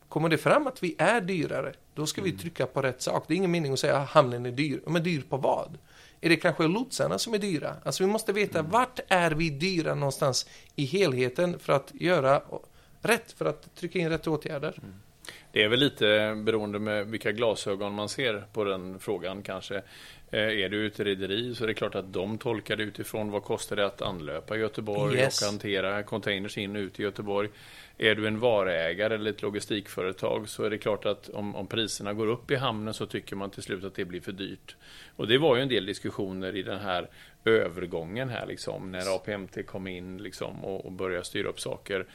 [0.09, 3.25] kommer det fram att vi är dyrare, då ska vi trycka på rätt sak.
[3.27, 4.81] Det är ingen mening att säga att hamnen är dyr.
[4.87, 5.77] Men dyr på vad?
[6.21, 7.75] Är det kanske lotsarna som är dyra?
[7.85, 12.41] Alltså vi måste veta vart är vi dyra någonstans i helheten för att göra
[13.01, 14.79] rätt, för att trycka in rätt åtgärder.
[15.53, 19.75] Det är väl lite beroende med vilka glasögon man ser på den frågan kanske.
[20.31, 23.43] Eh, Är du ett rederi så är det klart att de tolkar det utifrån vad
[23.43, 25.41] kostar det att anlöpa Göteborg Yes.
[25.41, 27.49] och hantera containers in och ut i Göteborg.
[27.97, 32.13] Är du en varägare eller ett logistikföretag så är det klart att om, om priserna
[32.13, 34.75] går upp i hamnen så tycker man till slut att det blir för dyrt.
[35.15, 37.07] Och det var ju en del diskussioner i den här
[37.45, 42.05] övergången här liksom när APMT kom in liksom och, och började styra upp saker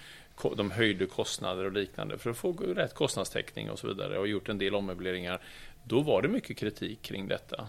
[0.57, 4.49] de höjde kostnader och liknande för att få rätt kostnadstäckning och så vidare och gjort
[4.49, 5.43] en del ommöbleringar.
[5.85, 7.67] Då var det mycket kritik kring detta.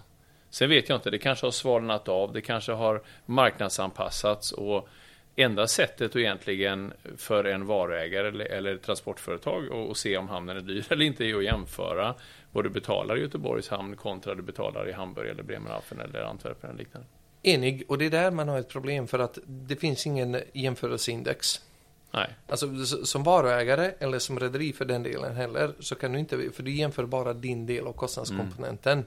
[0.50, 4.88] Sen vet jag inte, det kanske har svalnat av, det kanske har marknadsanpassats och
[5.36, 10.58] enda sättet egentligen för en varuägare eller, eller ett transportföretag att- att se om hamnen
[10.58, 12.16] är dyr eller inte är att jämföra
[12.52, 16.70] vad du betalar i Göteborgs hamn kontra du betalar i Hamburg eller Bremerhaven eller Antwerpen
[16.70, 17.08] eller liknande.
[17.44, 21.62] Enig, och det är där man har ett problem för att det finns ingen jämförelseindex.
[22.12, 26.52] Nej, Alltså som varuägare eller som rederi för den delen heller så kan du inte,
[26.52, 29.06] för du jämför bara din del av kostnadskomponenten.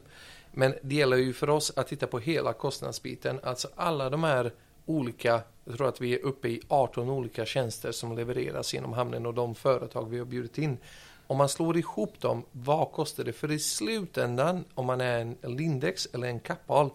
[0.52, 4.52] Men det gäller ju för oss att titta på hela kostnadsbiten, alltså alla de här
[4.86, 9.26] olika, jag tror att vi är uppe i 18 olika tjänster som levereras genom hamnen
[9.26, 10.78] och de företag vi har bjudit in.
[11.26, 13.32] Om man slår ihop dem, vad kostar det?
[13.32, 16.90] För i slutändan, om man är en Lindex eller en Kappahl,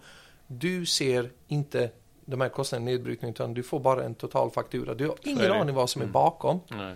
[0.47, 1.91] du ser inte
[2.29, 4.93] de här kostnaderna i nedbrytning utan du får bara en total faktura.
[4.93, 6.59] Du har ingen aning vad som är bakom.
[6.69, 6.95] nej.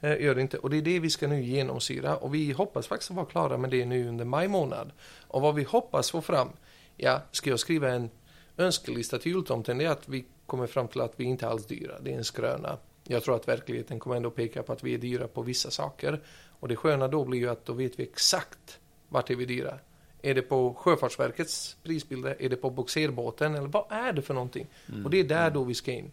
[0.00, 0.58] Eh, Gör det inte.
[0.58, 2.16] Och det är det vi ska nu genomsyra.
[2.16, 4.92] Och vi hoppas faktiskt vara klara med det nu under maj månad.
[5.28, 6.48] Och vad vi hoppas få fram,
[6.96, 8.10] ja, ska jag skriva en
[8.56, 12.00] önskelista till jultomten, det är att vi kommer fram till att vi inte alls dyra.
[12.00, 12.78] Det är en skröna.
[13.04, 16.20] Jag tror att verkligheten kommer ändå peka på att vi är dyra på vissa saker.
[16.60, 19.78] Och det sköna då blir ju att då vet vi exakt vart är vi dyra.
[20.22, 22.36] Är det på Sjöfartsverkets prisbilder?
[22.38, 23.54] Är det på boxerbåten?
[23.54, 24.66] Eller vad är det för någonting?
[25.04, 26.12] Och det är där då vi ska in.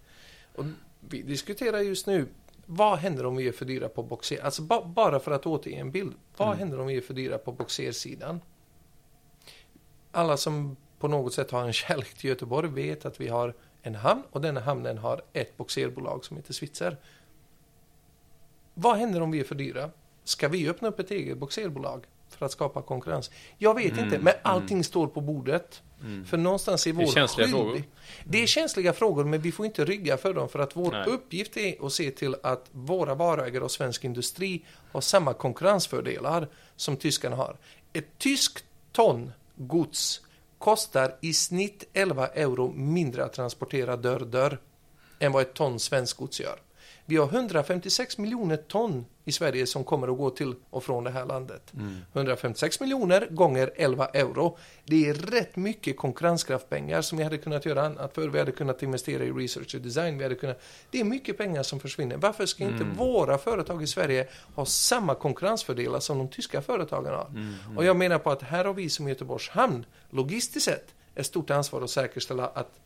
[0.55, 0.65] Och
[0.99, 2.27] vi diskuterar just nu,
[2.65, 4.43] vad händer om vi är för dyra på boxer?
[4.43, 6.13] Alltså ba bara för att återge en bild.
[6.37, 8.41] Vad händer om vi är för dyra på boxersidan?
[10.11, 13.95] Alla som på något sätt har en kärlek till Göteborg vet att vi har en
[13.95, 16.97] hamn och denna hamnen har ett boxerbolag som heter Switzer.
[18.73, 19.89] Vad händer om vi är för dyra?
[20.23, 23.31] Ska vi öppna upp ett eget boxerbolag för att skapa konkurrens?
[23.57, 25.81] Jag vet Mm, inte, men allting står på bordet.
[26.29, 27.83] För någonstans är vår Det är känsliga skyldig- frågor.
[28.25, 30.49] Det är känsliga frågor, men vi får inte rygga för dem.
[30.49, 31.05] För att vår Nej.
[31.07, 36.97] uppgift är att se till att våra varuägare och svensk industri har samma konkurrensfördelar som
[36.97, 37.57] tyskarna har.
[37.93, 40.21] Ett tyskt ton gods
[40.57, 44.59] kostar i snitt 11 euro mindre att transportera dörr-dörr
[45.19, 46.59] än vad ett ton svensk gods gör.
[47.05, 51.11] Vi har 156 miljoner ton i Sverige som kommer att gå till och från det
[51.11, 51.73] här landet.
[52.13, 54.57] 156 miljoner gånger 11 euro.
[54.85, 58.27] Det är rätt mycket konkurrenskraftpengar som vi hade kunnat göra annat för.
[58.27, 60.17] Vi hade kunnat investera i research och design.
[60.17, 60.61] Vi hade kunnat...
[60.91, 62.17] Det är mycket pengar som försvinner.
[62.17, 67.31] Varför ska inte våra företag i Sverige ha samma konkurrensfördelar som de tyska företagen har?
[67.77, 71.49] Och jag menar på att här har vi som Göteborgs hamn, logistiskt sett, ett stort
[71.49, 72.79] ansvar att säkerställa att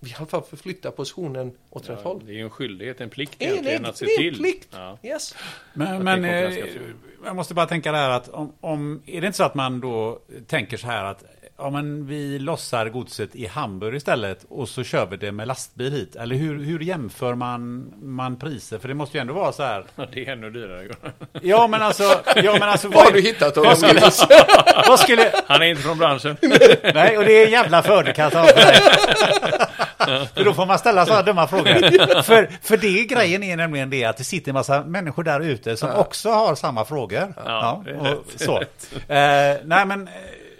[0.00, 2.22] vi i alla fall förflyttar positionen åt rätt håll.
[2.26, 4.34] Det är ju en skyldighet, en plikt Det egentligen en, att se det är en
[4.34, 4.42] till.
[4.42, 4.68] plikt.
[4.72, 4.98] Ja.
[5.02, 5.34] Yes.
[5.72, 6.82] Men, men det är eh,
[7.24, 10.18] jag måste bara tänka där att om, om, är det inte så att man då
[10.46, 11.24] tänker så här att
[11.60, 15.92] ja, men vi lossar godset i Hamburg istället och så kör vi det med lastbil
[15.92, 16.16] hit?
[16.16, 18.78] Eller hur, hur jämför man, man priser?
[18.78, 19.84] För det måste ju ändå vara så här.
[20.12, 20.88] Det är ännu dyrare.
[21.42, 23.68] Ja men alltså, ja, men alltså Vad har du hittat honom?
[23.70, 24.00] vad skulle,
[24.88, 26.36] vad skulle, Han är inte från branschen.
[26.94, 28.48] nej och det är en jävla fördel kan jag tala
[30.34, 32.22] för då får man ställa sådana dumma frågor.
[32.22, 35.76] För, för det grejen är nämligen det att det sitter en massa människor där ute
[35.76, 37.34] som också har samma frågor.
[37.44, 38.58] Ja, är och så.
[38.58, 38.66] Eh,
[39.64, 40.12] nej men, eh,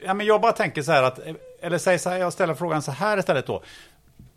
[0.04, 1.20] ja, men jag bara tänker så här att,
[1.60, 3.62] eller säg så här, jag ställer frågan så här istället då.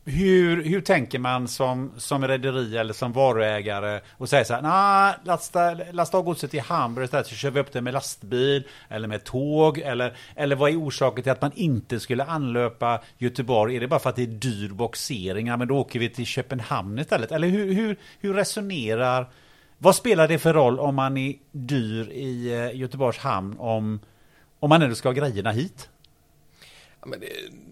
[0.05, 5.13] Hur, hur tänker man som, som rederi eller som varuägare och säger så här, nah,
[5.23, 9.07] lasta, lasta av godset i Hamburg istället så kör vi upp det med lastbil eller
[9.07, 13.75] med tåg eller, eller vad är orsaken till att man inte skulle anlöpa Göteborg?
[13.75, 15.47] Är det bara för att det är dyr boxering?
[15.47, 17.31] Ja, men då åker vi till Köpenhamn istället.
[17.31, 19.29] Eller hur, hur, hur resonerar,
[19.77, 23.99] vad spelar det för roll om man är dyr i eh, Göteborgs hamn om,
[24.63, 25.89] om man ändå ska ha grejerna hit?
[26.99, 27.27] Ja, men det,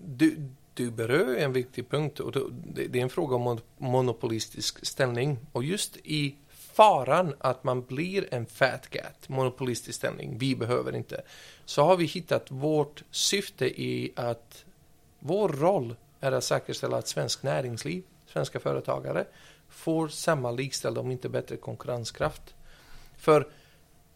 [0.05, 5.37] du, du berör en viktig punkt och det, det är en fråga om monopolistisk ställning.
[5.51, 11.21] Och just i faran att man blir en fat cat, monopolistisk ställning, vi behöver inte,
[11.65, 14.65] så har vi hittat vårt syfte i att
[15.19, 19.25] vår roll är att säkerställa att svensk näringsliv, svenska företagare,
[19.69, 22.55] får samma likställda, om inte bättre, konkurrenskraft.
[23.17, 23.47] För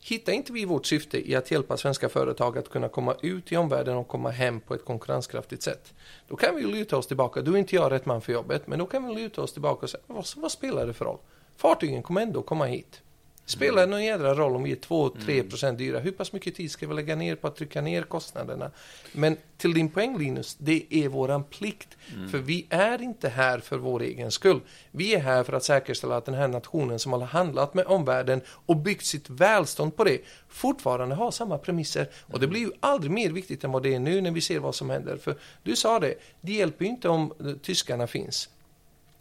[0.07, 3.57] Hittar inte vi vårt syfte i att hjälpa svenska företag att kunna komma ut i
[3.57, 5.93] omvärlden och komma hem på ett konkurrenskraftigt sätt,
[6.27, 7.41] då kan vi luta oss tillbaka.
[7.41, 9.83] Du är inte jag rätt man för jobbet, men då kan vi luta oss tillbaka
[9.83, 11.17] och säga, vad, vad spelar det för roll?
[11.57, 13.01] Fartygen kommer ändå komma hit.
[13.45, 15.99] Spelar det någon jädra roll om vi är 2-3% dyra?
[15.99, 18.71] Hur pass mycket tid ska vi lägga ner på att trycka ner kostnaderna?
[19.11, 21.97] Men till din poäng Linus, det är våran plikt.
[22.31, 24.61] För vi är inte här för vår egen skull.
[24.91, 28.41] Vi är här för att säkerställa att den här nationen som har handlat med omvärlden
[28.47, 32.09] och byggt sitt välstånd på det fortfarande har samma premisser.
[32.27, 34.59] Och det blir ju aldrig mer viktigt än vad det är nu när vi ser
[34.59, 35.17] vad som händer.
[35.17, 38.49] För du sa det, det hjälper ju inte om eh, tyskarna finns.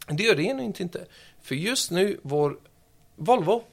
[0.09, 0.83] Det gör det ännu inte.
[0.83, 1.07] inte.
[1.43, 2.57] För just nu, vår
[3.17, 3.65] Volvo,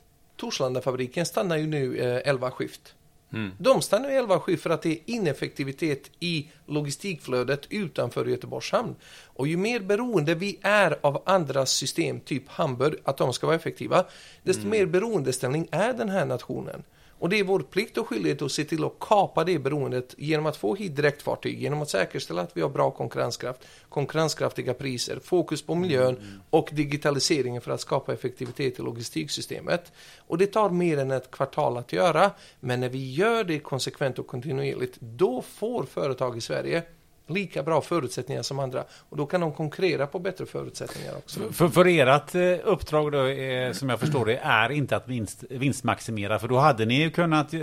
[0.42, 2.96] Torslandafabriken, stannar ju nu eh, 11 skift.
[3.34, 3.52] Mm.
[3.58, 8.96] De stannar ju 11 skift för att det är ineffektivitet i logistikflödet utanför Göteborgs hamn.
[9.26, 13.56] Och ju mer beroende vi är av andra system, typ Hamburg, att de ska vara
[13.56, 14.06] effektiva,
[14.44, 16.84] desto mer beroendeställning är den här nationen.
[17.22, 20.46] Och det är vår plikt och skyldighet att se till att kapa det beroendet genom
[20.46, 25.62] att få hit direktfartyg, genom att säkerställa att vi har bra konkurrenskraft, konkurrenskraftiga priser, fokus
[25.62, 29.92] på miljön och digitaliseringen för att skapa effektivitet i logistiksystemet.
[30.18, 34.20] Och det tar mer än ett kvartal att göra, men när vi gör det konsekvent
[34.20, 36.84] och kontinuerligt, då får företag i Sverige
[37.34, 41.52] lika bra förutsättningar som andra och då kan de konkurrera på bättre förutsättningar också.
[41.52, 45.44] För, för ert eh, uppdrag då, eh, som jag förstår det, är inte att vinst,
[45.50, 46.40] vinstmaximera.
[46.40, 47.60] För då hade ni ju kunnat eh,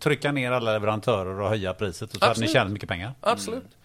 [0.00, 2.10] trycka ner alla leverantörer och höja priset.
[2.10, 2.52] Och så hade ni Absolut.
[2.52, 3.12] tjänat mycket pengar.
[3.20, 3.76] Absolut.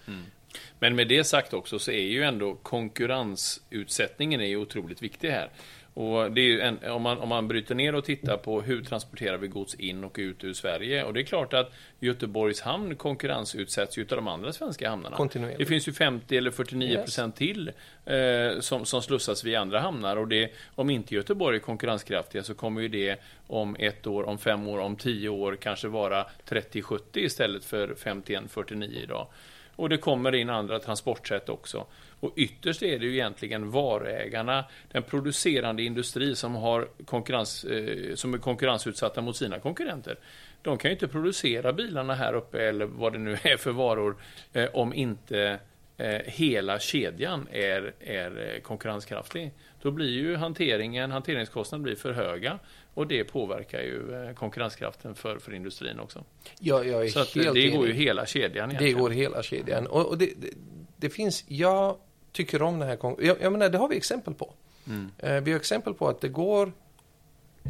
[0.80, 5.50] Men med det sagt också så är ju ändå konkurrensutsättningen är ju otroligt viktig här.
[5.98, 9.38] Och det är en, om, man, om man bryter ner och tittar på hur transporterar
[9.38, 11.04] vi gods in och ut ur Sverige.
[11.04, 15.18] Och det är klart att Göteborgs hamn konkurrensutsätts ju utav de andra svenska hamnarna.
[15.58, 17.72] Det finns ju 50 eller 49 procent till
[18.06, 20.18] eh, som, som slussas via andra hamnar.
[20.18, 24.38] Och det, om inte Göteborg är konkurrenskraftiga så kommer ju det om ett år, om
[24.38, 29.28] fem år, om tio år kanske vara 30-70 istället för 51-49 idag.
[29.76, 31.86] Och det kommer in andra transportsätt också.
[32.20, 38.34] Och ytterst är det ju egentligen varuägarna, den producerande industri som, har konkurrens, eh, som
[38.34, 40.20] är konkurrensutsatta mot sina konkurrenter.
[40.62, 44.16] De kan ju inte producera bilarna här uppe eller vad det nu är för varor
[44.54, 45.60] eh, om inte
[45.98, 49.52] eh, hela kedjan är, är konkurrenskraftig.
[49.82, 52.60] Då blir ju hanteringen, hanteringskostnaderna blir för höga
[52.94, 56.24] och det påverkar ju konkurrenskraften för, för industrin också.
[56.60, 58.04] Jag, jag är Så helt det går ju enig.
[58.06, 59.00] hela kedjan Det egentligen.
[59.00, 59.88] går hela kedjan.
[59.88, 60.50] Och, och det, det,
[60.98, 61.98] det finns, jag
[62.32, 64.54] tycker om den här kon- jag, menar, det har vi exempel på.
[64.88, 65.12] Mm.
[65.18, 66.72] Eh, vi har exempel på att det går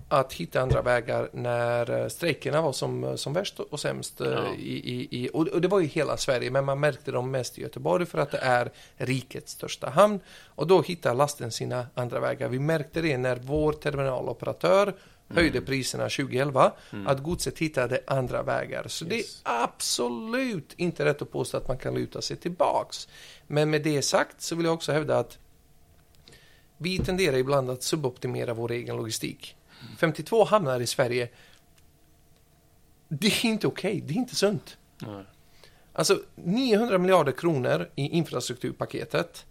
[0.09, 4.21] att hitta andra vägar när eh, strejkerna var som, som värst och sämst.
[4.21, 4.43] eh, Ja.
[4.59, 7.57] I, i, i, och och det var ju hela Sverige, men man märkte dem mest
[7.57, 10.19] i Göteborg för att det är rikets största hamn.
[10.45, 12.49] Och då hittar lasten sina andra vägar.
[12.49, 14.93] Vi märkte det när vår terminaloperatör
[15.29, 16.71] höjde priserna 2011,
[17.05, 18.87] att godset hittade andra vägar.
[18.87, 19.41] Så det är Yes.
[19.43, 23.07] absolut inte rätt att påstå att man kan luta sig tillbaks.
[23.47, 25.37] Men med det sagt så vill jag också hävda att
[26.77, 29.55] vi tenderar ibland att suboptimera vår egen logistik.
[29.97, 31.29] 52 hamnar i Sverige.
[33.07, 34.77] Det är inte okej, det är inte sunt.
[34.99, 35.23] Nej.
[35.93, 39.45] Alltså 900 miljarder kronor i infrastrukturpaketet.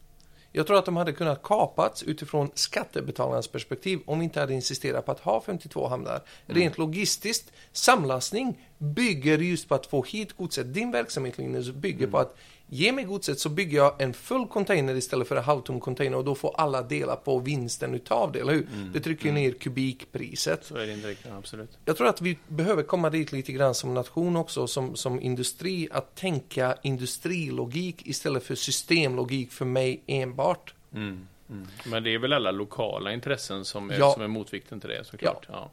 [0.56, 5.06] Jag tror att de hade kunnat kapats utifrån skattebetalarnas perspektiv om vi inte hade insisterat
[5.06, 6.22] på att ha 52 hamnar.
[6.46, 10.74] Rent logistiskt, samlastning bygger just på att få hit godset.
[10.74, 12.36] Din verksamhet Linus bygger på att
[12.68, 16.24] ge mig godset så bygger jag en full container istället för en halvtom container och
[16.24, 18.66] då får alla dela på vinsten utav det, eller hur?
[18.92, 20.64] Det trycker ju ner kubikpriset.
[20.64, 21.78] Så är det riktigt, absolut.
[21.84, 25.88] Jag tror att vi behöver komma dit lite grann som nation också, som, som industri,
[25.92, 30.74] att tänka industrilogik istället för systemlogik för mig enbart.
[30.94, 31.26] Mm.
[31.50, 31.66] Mm.
[31.86, 34.12] Men det är väl alla lokala intressen som är, Ja.
[34.12, 35.46] som är motvikten till det såklart.
[35.48, 35.70] Ja.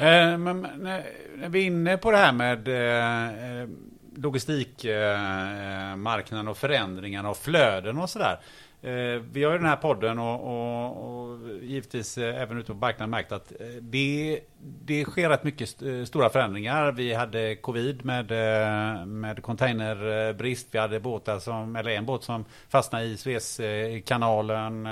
[0.00, 1.02] Eh, men men,
[1.36, 3.68] när, vi är inne på det här med eh, eh
[4.16, 8.38] logistikmarknaden eh, och förändringarna och flöden och sådär.
[8.82, 12.78] Eh, vi har ju den här podden och, och, och givetvis eh, även ute på
[12.78, 16.92] marknaden märkt att eh, det, det sker rätt mycket st- eh, stora förändringar.
[16.92, 20.68] Vi hade covid med, eh, med containerbrist.
[20.70, 24.88] Vi hade båtar som, eller en båt som fastnade i Suezkanalen.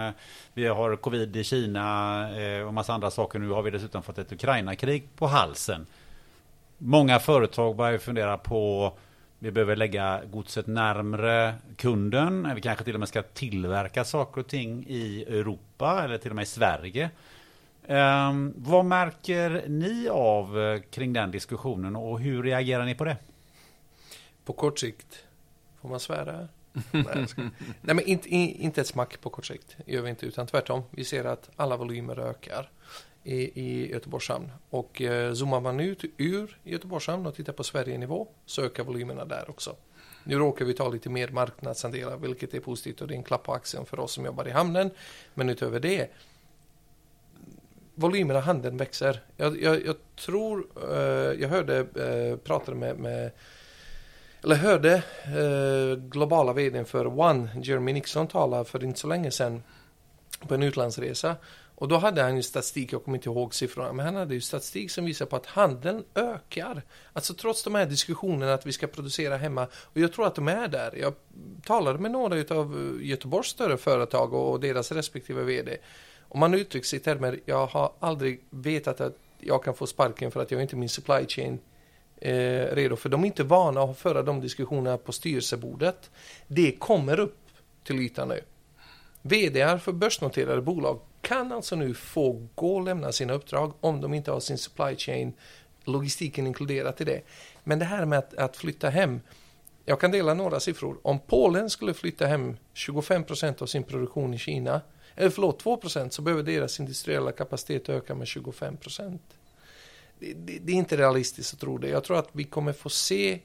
[0.54, 3.38] Vi har covid i Kina eh, och massa andra saker.
[3.38, 5.86] Nu har vi dessutom fått ett Ukraina-krig på halsen.
[6.78, 8.92] Många företag börjar fundera på
[9.38, 12.54] vi behöver lägga godset närmre kunden.
[12.54, 16.36] Vi kanske till och med ska tillverka saker och ting i Europa eller till och
[16.36, 17.10] med i Sverige.
[17.86, 23.16] Ehm, vad märker ni av eh, kring den diskussionen och hur reagerar ni på det?
[24.44, 25.24] På kort sikt,
[25.80, 26.48] får man svära?
[26.90, 27.26] Nej.
[27.80, 30.82] Nej, men inte, inte ett smack på kort sikt, gör vi inte, utan tvärtom.
[30.90, 32.70] Vi ser att alla volymer ökar
[33.26, 34.52] i, i Göteborgs hamn.
[34.70, 39.24] Och eh, zoomar man ut ur Göteborgs hamn och tittar på Sverigenivå så ökar volymerna
[39.24, 39.76] där också.
[40.24, 43.42] Nu råkar vi ta lite mer marknadsandelar, vilket är positivt och det är en klapp
[43.42, 44.90] på axeln för oss som jobbar i hamnen.
[45.34, 46.10] Men utöver det,
[47.94, 49.20] volymerna i handeln växer.
[49.36, 53.30] Jag, jag, jag tror, eh, jag hörde, eh, pratade med, med
[54.42, 59.62] eller hörde eh, globala vdn för One, Jeremy Nixon, tala för inte så länge sedan
[60.48, 61.36] på en utlandsresa.
[61.78, 64.40] Och då hade han ju statistik, jag kommer inte ihåg siffrorna, men han hade ju
[64.40, 66.82] statistik som visar på att handeln ökar.
[67.12, 70.48] Alltså trots de här diskussionerna att vi ska producera hemma, och jag tror att de
[70.48, 70.96] är där.
[70.96, 71.14] Jag
[71.64, 75.76] talade med några av eh, Göteborgs större företag och deras respektive vd.
[76.28, 80.30] Och man uttrycker sig i termer, jag har aldrig vetat att jag kan få sparken
[80.30, 81.58] för att jag inte är min supply chain
[82.16, 82.96] eh, redo.
[82.96, 86.10] För de är inte vana att föra de diskussionerna på styrelsebordet.
[86.46, 87.38] Det kommer upp
[87.84, 88.40] till ytan nu.
[89.22, 94.14] VD för börsnoterade bolag kan alltså nu få gå och lämna sina uppdrag om de
[94.14, 95.32] inte har sin supply chain
[95.84, 97.22] logistiken inkluderat i det.
[97.64, 99.20] Men det här med att, att flytta hem.
[99.84, 100.98] Jag kan dela några siffror.
[101.02, 104.80] Om Polen skulle flytta hem 25 procent av sin produktion i Kina,
[105.14, 109.22] eller förlåt 2 procent, så behöver deras industriella kapacitet öka med 25 procent.
[110.18, 111.88] Det, det, det är inte realistiskt att tro det.
[111.88, 113.40] Jag tror att vi kommer få se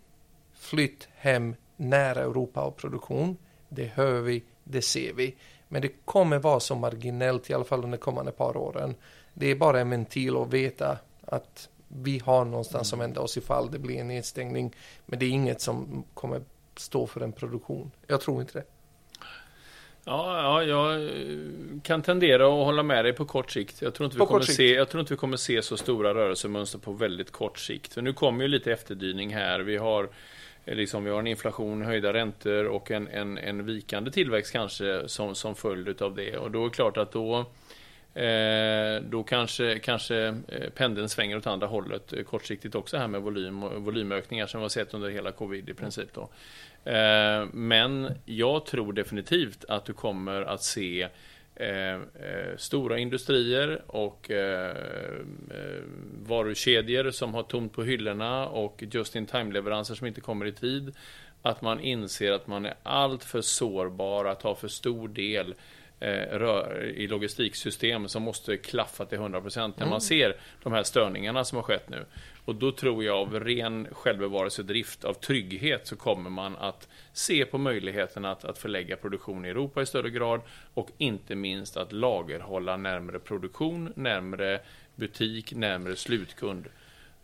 [0.53, 3.37] flytt hem nära Europa av produktion.
[3.69, 5.35] Det hör vi, det ser vi.
[5.71, 8.95] Men det kommer vara så marginellt i alla fall under kommande par åren.
[9.33, 13.71] Det är bara en ventil att veta att vi har någonstans att vända oss ifall
[13.71, 14.75] det blir en nedstängning.
[15.05, 16.41] Men det är inget som kommer
[16.75, 17.91] stå för en produktion.
[18.07, 18.63] Jag tror inte det.
[20.03, 21.37] Ja, ja, jag eh,
[21.83, 23.81] kan tendera att hålla med dig på kort sikt.
[23.81, 26.13] Jag tror inte vi, På kommer se, jag tror inte vi kommer se så stora
[26.13, 27.93] rörelsemönster på väldigt kort sikt.
[27.93, 29.59] För nu kommer ju lite efterdyning här.
[29.59, 30.09] Vi har,
[30.65, 35.07] Eh, liksom, vi har en inflation, höjda räntor och en, en, en vikande tillväxt kanske
[35.07, 36.37] som, som följd av det.
[36.37, 37.45] Och då är det klart att då
[38.13, 43.21] Eh, då kanske, kanske eh, pendeln svänger åt andra hållet eh, kortsiktigt också här med
[43.21, 46.09] volym volymökningar som vi har sett under hela covid i princip.
[46.13, 46.29] Då.
[46.91, 51.07] Eh, men jag tror definitivt att du kommer att se
[51.55, 54.75] eh, eh, stora industrier och eh,
[55.51, 55.83] eh,
[56.27, 60.95] varukedjor som har tomt på hyllorna och just-in-time-leveranser som inte kommer i tid.
[61.41, 65.53] Att man inser att man är allt för sårbar att ha för stor del
[65.99, 66.37] eh,
[66.95, 71.63] i logistiksystem som måste klaffa till 100% när man ser de här störningarna som har
[71.63, 72.05] skett nu.
[72.45, 77.57] Och då tror jag av ren självbevarelsedrift, av trygghet, så kommer man att se på
[77.57, 80.41] möjligheten att, att förlägga produktion i Europa i större grad
[80.73, 84.59] och inte minst att lagerhålla närmre produktion, närmre
[84.95, 86.65] butik närmare slutkund.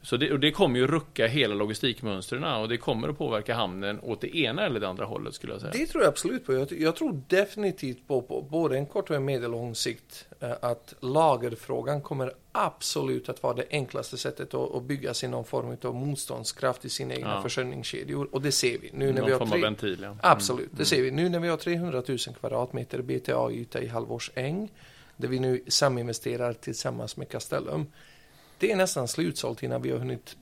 [0.07, 3.99] Så det, och det kommer ju rucka hela logistikmönstren och det kommer att påverka hamnen
[4.03, 5.73] åt det ena eller det andra hållet skulle jag säga.
[5.73, 6.53] Det tror jag absolut på.
[6.53, 10.93] Jag, jag tror definitivt på, på både en kort och en medellång sikt eh, att
[10.99, 15.95] lagerfrågan kommer absolut att vara det enklaste sättet att, att bygga sig någon form av
[15.95, 17.41] motståndskraft i sina egna Ja.
[17.41, 18.29] försörjningskedjor.
[18.31, 20.15] Och det ser vi nu när Någon vi har form av tre, ventil, ja.
[20.21, 21.11] Absolut, det ser vi.
[21.11, 24.71] Nu när vi har 300 000 kvadratmeter BTA-yta i halvårsäng,
[25.17, 27.85] där vi nu saminvesterar tillsammans med Castellum.
[28.57, 30.37] Det är nästan slutsålt innan vi har hunnit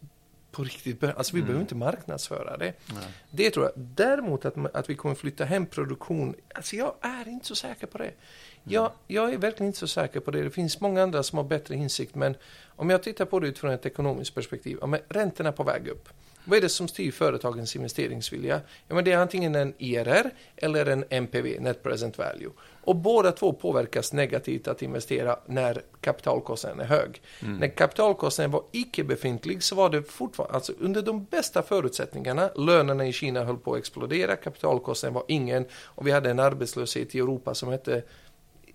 [0.51, 1.13] på riktigt börja.
[1.13, 2.73] Alltså vi behöver inte marknadsföra det.
[2.93, 3.03] Nej.
[3.31, 3.73] Det tror jag.
[3.75, 7.97] Däremot att, att vi kommer flytta hem produktion, alltså jag är inte så säker på
[7.97, 8.11] det.
[8.63, 10.41] Jag, jag är verkligen inte så säker på det.
[10.41, 12.35] Det finns många andra som har bättre insikt, men
[12.67, 15.87] om jag tittar på det utifrån ett ekonomiskt perspektiv, ja, men räntorna är på väg
[15.87, 16.09] upp.
[16.45, 18.61] Vad är det som styr företagens investeringsvilja?
[18.87, 22.49] Ja, men det är antingen en IRR eller en NPV, Net Present Value.
[22.83, 27.21] Och båda två påverkas negativt att investera när kapitalkostnaden är hög.
[27.39, 33.07] När kapitalkostnaden var icke befintlig så var det fortfarande, alltså under de bästa förutsättningarna, lönerna
[33.07, 37.19] i Kina höll på att explodera, kapitalkostnaden var ingen och vi hade en arbetslöshet i
[37.19, 38.03] Europa som hette,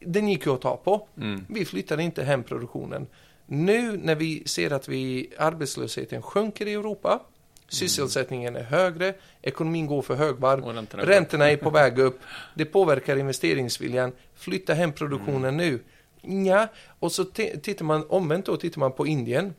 [0.00, 1.08] den gick ju att ta på.
[1.16, 1.46] Mm.
[1.48, 3.06] Vi flyttade inte hem produktionen.
[3.46, 7.20] Nu när vi ser att vi, arbetslösheten sjunker i Europa,
[7.70, 12.20] sysselsättningen är högre, ekonomin går för högvarv, räntorna är räntorna är på väg upp,
[12.54, 15.80] det påverkar investeringsviljan, flytta hem produktionen nu.
[16.22, 16.68] Ja,
[16.98, 19.54] och så tittar man omvänt då, tittar man på Indien,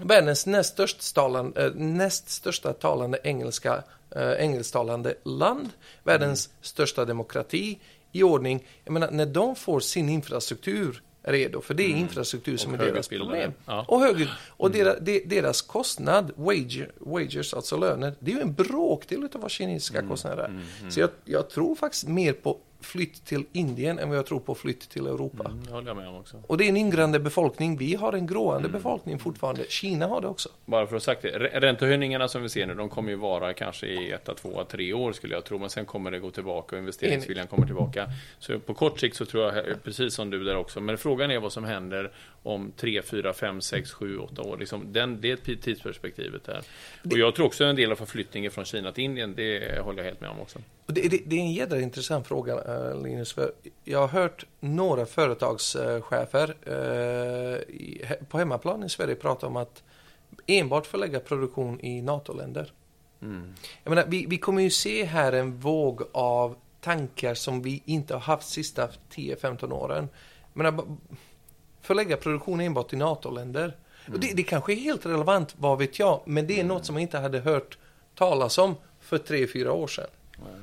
[0.00, 3.82] världens näst största talande, äh, näst största talande engelska,
[4.16, 5.68] äh, engelsktalande land,
[6.04, 7.78] världens största demokrati
[8.12, 8.66] i ordning.
[8.84, 13.08] Jag menar, när de får sin infrastruktur redo, för det är infrastruktur som är deras
[13.08, 13.52] problem.
[13.66, 13.84] Ja.
[13.88, 18.52] Och, högre, och deras, de, deras kostnad, wage, wages, alltså löner, det är ju en
[18.52, 20.90] bråkdel av vad kinesiska kostnader är.
[20.90, 24.54] Så jag, jag tror faktiskt mer på flytt till Indien än vad jag tror på
[24.54, 25.44] flytt till Europa.
[25.44, 26.42] Mm, det håller jag med om också.
[26.46, 27.76] Och det är en yngrande befolkning.
[27.76, 29.64] Vi har en gråande befolkning fortfarande.
[29.68, 30.48] Kina har det också.
[30.64, 33.54] Bara för att sagt det, rä- räntehöjningarna som vi ser nu, de kommer ju vara
[33.54, 36.76] kanske i ett, två, tre år skulle jag tro, men sen kommer det gå tillbaka
[36.76, 38.06] och investeringsviljan kommer tillbaka.
[38.38, 41.30] Så på kort sikt så tror jag, eh, precis som du där också, men frågan
[41.30, 42.12] är vad som händer
[42.42, 44.56] om tre, fyra, fem, sex, sju, åtta år.
[44.56, 46.62] Liksom, den, det är tidsperspektivet här.
[47.04, 50.04] Och jag tror också en del av förflyttningen från Kina till Indien, det håller jag
[50.04, 50.58] helt med om också.
[50.86, 52.54] Det, det, det är en jädra intressant fråga,
[53.02, 53.32] Linus.
[53.32, 53.52] För
[53.84, 59.82] jag har hört några företagschefer eh, på hemmaplan i Sverige prata om att
[60.46, 62.72] enbart förlägga produktion i NATO-länder.
[63.22, 63.54] Mm.
[63.82, 68.14] Jag menar, vi, vi kommer ju se här en våg av tankar som vi inte
[68.14, 70.08] har haft sista 10-15 åren.
[70.52, 70.84] Jag menar,
[71.80, 73.76] förlägga produktion enbart i NATO-länder.
[74.12, 76.94] Och det, det kanske är helt relevant, vad vet jag, men det är något som
[76.94, 77.78] jag inte hade hört
[78.14, 80.06] talas om för 3-4 år sedan.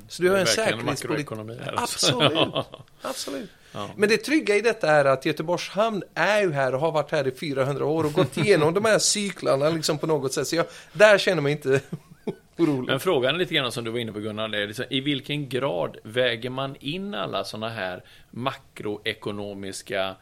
[0.08, 1.30] Så du har en säkerhetspolitik.
[1.30, 1.72] här.
[1.72, 2.20] alltså.
[2.22, 2.66] Absolut.
[3.02, 3.50] Absolut.
[3.72, 3.90] Ja.
[3.96, 7.10] Men det trygga i detta är att Göteborgs hamn är ju här och har varit
[7.10, 10.46] här i 400 år och gått igenom de här cyklarna liksom på något sätt.
[10.46, 11.80] Så jag, där känner mig inte
[12.58, 12.90] orolig.
[12.90, 15.48] Men frågan är lite grann som du var inne på Gunnar, är liksom, i vilken
[15.48, 20.16] grad väger man in alla sådana här makroekonomiska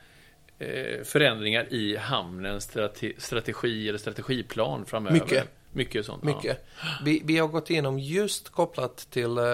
[0.59, 5.21] eh, förändringar i hamnens strate strategi eller strategiplan framöver?
[5.21, 5.49] Mycket.
[5.77, 6.23] Mycket sånt.
[6.23, 6.67] Mycket.
[7.05, 9.45] Vi, vi har gått igenom just kopplat till, eh,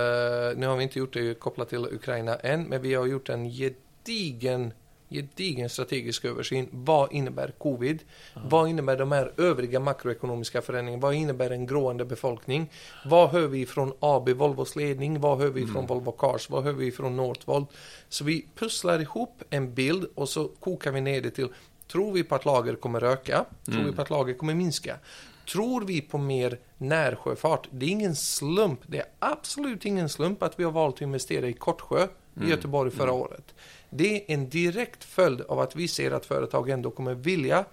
[0.56, 3.50] nu har vi inte gjort det kopplat till Ukraina än, men vi har gjort en
[3.50, 4.72] gedigen,
[5.10, 6.68] gedigen strategisk översyn.
[6.70, 8.02] Vad innebär covid?
[8.34, 11.02] Vad innebär de här övriga makroekonomiska förändringarna?
[11.02, 12.70] Vad innebär en grående befolkning?
[13.04, 15.20] Vad hör vi från AB Volvos ledning?
[15.20, 16.50] Vad hör vi från Volvo Cars?
[16.50, 17.70] Vad hör vi från Northvolt?
[18.08, 21.48] Så vi pusslar ihop en bild och så kokar vi ner det till
[21.92, 23.44] Tror vi på att lager kommer öka?
[23.64, 24.98] Tror vi på att lager kommer minska?
[25.46, 27.68] Tror vi på mer närsjöfart?
[27.70, 28.80] Det är ingen slump.
[28.86, 32.08] Det är absolut ingen slump att vi har valt att investera i Kortsjö
[32.42, 33.54] i Göteborg förra året.
[33.90, 37.64] Det är en direkt följd av att vi ser att företag ändå kommer vilja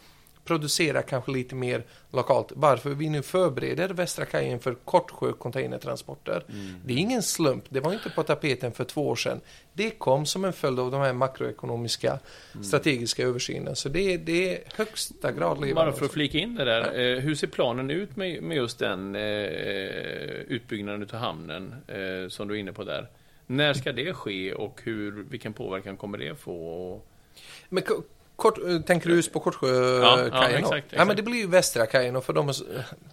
[0.46, 2.52] producera kanske lite mer lokalt.
[2.56, 6.44] Varför vi nu förbereder Västra kajen för Kortsjö containertransporter.
[6.86, 7.64] Det är ingen slump.
[7.70, 9.42] Det var inte på tapeten för två år sedan.
[9.74, 12.20] Det kom som en följd av de här makroekonomiska
[12.64, 13.76] strategiska översynen.
[13.76, 15.74] Så det, är- det är högsta grad levande.
[15.74, 18.80] Bara för att flika in det där, eh, hur ser planen ut med, med just
[18.80, 19.22] den eh,
[20.48, 23.08] utbyggnaden av hamnen eh, som du är inne på där?
[23.48, 27.02] När ska det ske och hur, vilken påverkan kommer det få?
[27.70, 27.84] Men
[28.40, 30.32] kort, eh, tänker du just på Ja, Kortsjökajen?
[30.32, 30.48] ja, då?
[30.58, 31.08] exakt, Ja, exakt.
[31.08, 32.54] men det blir ju Västra kajen och för dem,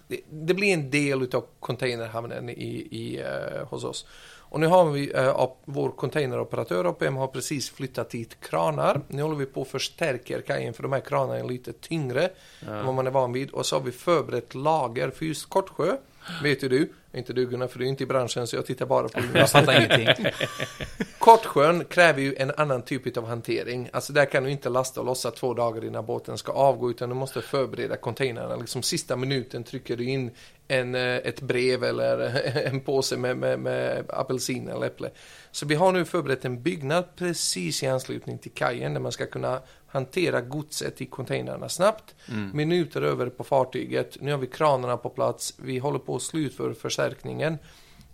[0.09, 4.07] det, det blir en del utav containerhamnen i, i, eh, hos oss.
[4.49, 9.01] Och nu har vi, eh, vår containeroperatör APM har precis flyttat dit kranar.
[9.09, 12.31] Nu håller vi på och förstärker kajen för de här kranarna är lite tyngre
[12.69, 13.51] än vad man är van vid.
[13.51, 15.97] Och så har vi förberett lager för just Kortsjö.
[16.43, 18.87] Vet ju du, Inte du Gunnar, för du är inte i branschen, så jag tittar
[18.87, 20.27] bara på Jag fattar ingenting.
[21.19, 23.89] Kortsjön kräver ju en annan typ av hantering.
[23.93, 27.09] Alltså där kan du inte lasta och lossa två dagar innan båten ska avgå, utan
[27.09, 28.57] du måste förbereda containrarna.
[28.57, 30.31] Liksom sista minuten trycker du in
[30.69, 35.11] en, eh, ett brev eller en påse med, med, med apelsin eller äpple.
[35.51, 39.27] Så vi har nu förberett en byggnad precis i anslutning till kajen där man ska
[39.27, 39.61] kunna
[39.97, 42.15] hantera godset i containrarna snabbt.
[42.53, 44.17] Minuter över på fartyget.
[44.21, 45.55] Nu har vi kranarna på plats.
[45.59, 47.59] Vi håller på att slutföra förstärkningen.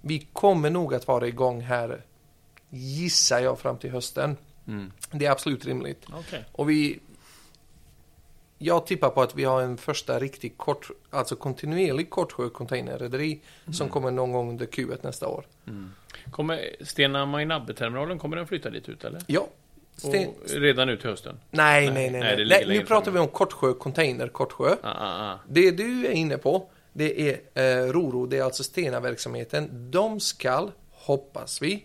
[0.00, 2.02] Vi kommer nog att vara igång här,
[2.70, 4.36] gissar jag, fram till hösten.
[4.66, 4.92] Mm.
[5.10, 6.06] Det är absolut rimligt.
[6.12, 6.44] Okej.
[6.52, 7.00] Och vi...
[8.58, 13.40] Jag tippar på att vi har en första riktigt kort, alltså kontinuerlig kortsjö containerrederi
[13.72, 15.46] som kommer någon gång under Q1 nästa år.
[16.30, 19.22] Kommer Stena Mainabbe-terminalen, kommer den flytta dit ut eller?
[19.26, 19.48] Ja.
[20.08, 20.30] Sten...
[20.46, 21.40] Redan nu till hösten?
[21.50, 22.36] Nej, Nej, nej, nej.
[22.36, 24.76] nej, nej, nu pratar vi om kortsjö container, kortsjö.
[24.82, 25.38] Ah, ah, ah.
[25.48, 29.90] Det du är inne på, det är eh, Roro, det är alltså Stena-verksamheten.
[29.90, 31.84] De skall, hoppas vi,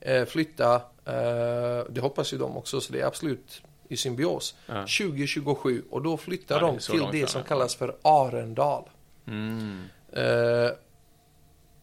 [0.00, 4.74] eh, flytta, eh, det hoppas ju de också, så det är absolut i symbios, Ja.
[4.74, 8.84] 2027 och då flyttar de till det som kallas för Arendal.
[9.26, 9.82] Mm.
[10.12, 10.70] Eh,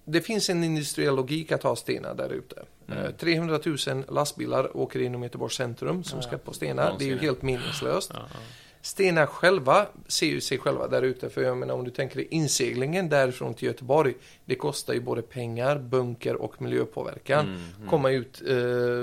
[0.05, 2.63] det finns en industriell logik att ha Stena där ute.
[2.92, 3.06] Mm.
[3.06, 6.96] Eh, 300 000 lastbilar åker inom Göteborgs centrum som Ja, ska på Stena.
[7.00, 8.12] Det är ju helt meningslöst.
[8.14, 8.40] Ja, ja.
[8.82, 11.30] Stena själva ser ju sig själva där ute.
[11.30, 14.14] För jag menar om du tänker dig inseglingen därifrån till Göteborg.
[14.46, 17.46] Det kostar ju både pengar, bunker och miljöpåverkan.
[17.48, 17.90] Mm, mm.
[17.90, 18.56] Komma ut eh,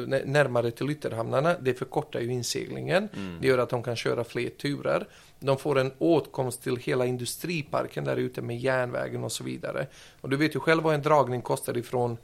[0.06, 1.54] nä- närmare till ytterhamnarna.
[1.60, 3.08] Det förkortar ju inseglingen.
[3.16, 3.38] Mm.
[3.40, 5.06] Det gör att de kan köra fler turer.
[5.40, 9.86] De får en åtkomst till hela industriparken där ute med järnvägen och så vidare.
[10.20, 12.16] Och du vet ju själv vad en dragning kostar ifrån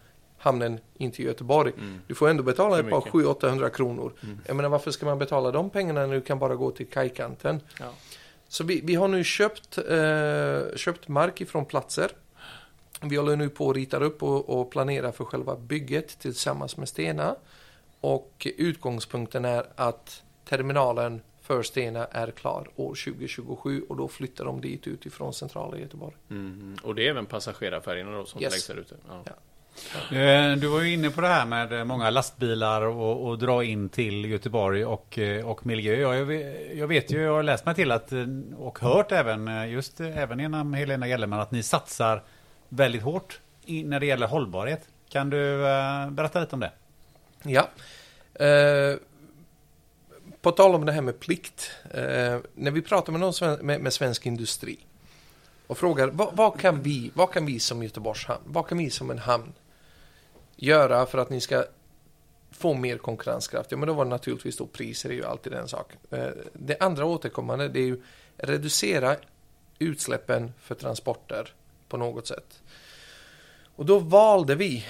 [0.43, 1.73] hamnen in till Göteborg.
[1.79, 2.01] Mm.
[2.07, 3.13] Du får ändå betala ett par mycket.
[3.13, 4.13] 700-800 kronor.
[4.23, 4.39] Mm.
[4.47, 7.61] Jag menar varför ska man betala de pengarna när du kan bara gå till kajkanten?
[7.81, 7.93] Ja.
[8.49, 12.11] Så vi, vi har nu köpt, eh, köpt mark ifrån platser.
[13.03, 16.89] Vi håller nu på att rita upp och, och planera för själva bygget tillsammans med
[16.89, 17.37] Stena.
[18.01, 24.61] Och utgångspunkten är att terminalen för Stena är klar år 2027 och då flyttar de
[24.61, 26.15] dit utifrån centrala Göteborg.
[26.31, 26.77] Mm.
[26.83, 28.53] Och det är även passagerarfärjorna då som Yes.
[28.53, 28.95] läggs där ute?
[29.09, 29.23] Ja.
[29.27, 29.33] Ja.
[30.13, 33.65] Eh, du var ju inne på det här med eh, många lastbilar och, och dra
[33.65, 35.95] in till Göteborg och, eh, och miljö.
[35.95, 38.13] Jag vet, jag vet ju, jag har läst mig till att
[38.57, 42.23] och hört även, just även genom Helena Gellerman att ni satsar
[42.69, 44.89] väldigt hårt när det gäller hållbarhet.
[45.09, 45.59] Kan du
[46.11, 46.73] berätta lite om det?
[47.43, 47.69] Ja.
[48.47, 48.97] Eh,
[50.41, 51.71] på tal om det här med plikt.
[51.91, 54.79] Eh, när vi pratar med, någon sven- med, med svensk industri
[55.67, 58.91] och frågar vad, vad, kan vi, vad kan vi som Göteborgs hamn, vad kan vi
[58.91, 59.53] som en hamn
[60.57, 61.65] göra för att ni ska
[62.51, 63.71] få mer konkurrenskraft?
[63.71, 65.93] Ja, men då var det naturligtvis då priser är ju alltid en sak.
[66.11, 68.03] Eh, det andra återkommande det är ju
[68.37, 69.17] reducera
[69.79, 71.55] utsläppen för transporter
[71.89, 72.63] på något sätt.
[73.77, 74.87] Och då valde vi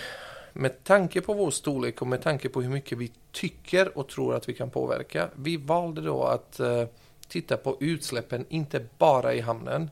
[0.53, 4.35] med tanke på vår storlek och med tanke på hur mycket vi tycker och tror
[4.35, 5.29] att vi kan påverka.
[5.35, 6.85] Vi valde då att eh,
[7.29, 9.91] titta på utsläppen, inte bara i hamnen,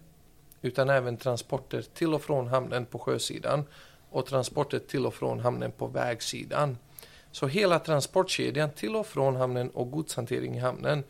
[0.62, 3.64] utan även transporter till och från hamnen på sjösidan
[4.10, 6.78] och transporter till och från hamnen på vägsidan.
[7.32, 11.04] Så hela transportkedjan till och från hamnen och godshantering i hamnen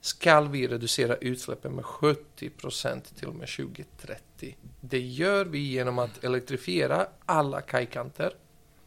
[0.00, 4.56] ska vi reducera utsläppen med 70 procent till och med 2030.
[4.80, 8.32] Det gör vi genom att elektrifiera alla kajkanter.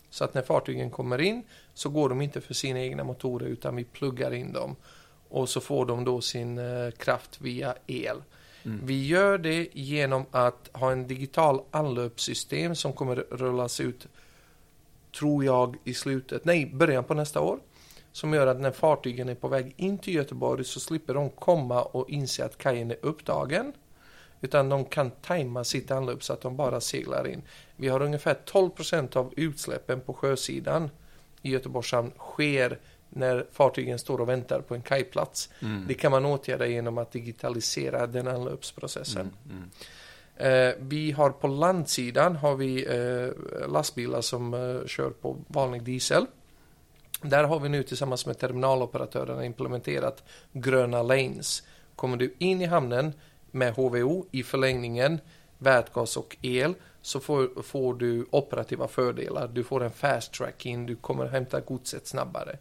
[0.10, 3.76] Så att när fartygen kommer in så går de inte för sina egna motorer utan
[3.76, 4.76] vi pluggar in dem.
[5.30, 8.22] Och så får de då sin eh, kraft via el.
[8.66, 8.82] Mm.
[8.84, 14.08] Vi gör det genom att ha en digital anlöpssystem som kommer rullas ut,
[15.20, 17.60] tror jag, i slutet, nej, början på nästa år.
[18.12, 21.82] Som gör att när fartygen är på väg in till Göteborg så slipper de komma
[21.82, 23.74] och inse att kajen är upptagen.
[24.42, 27.42] Utan de kan tajma sitt anlöp så att de bara seglar in.
[27.76, 30.90] Vi har ungefär 12 procent av utsläppen på sjösidan
[31.42, 32.80] i Göteborgs hamn sker
[33.10, 35.50] när fartygen står och väntar på en kajplats.
[35.62, 35.86] Mm.
[35.88, 39.32] Det kan man åtgärda genom att digitalisera den anlöpsprocessen.
[39.46, 39.58] Mm.
[39.58, 39.70] Mm.
[40.38, 46.26] Eh, vi har på landsidan har vi eh, lastbilar som eh, kör på vanlig diesel.
[47.22, 51.64] Där har vi nu tillsammans med terminaloperatörerna implementerat gröna lanes.
[51.96, 53.14] Kommer du in i hamnen
[53.52, 55.20] med HVO i förlängningen,
[55.58, 59.48] vätgas och el så får, får du operativa fördelar.
[59.48, 62.58] Du får en fast track in, du kommer hämta godset snabbare.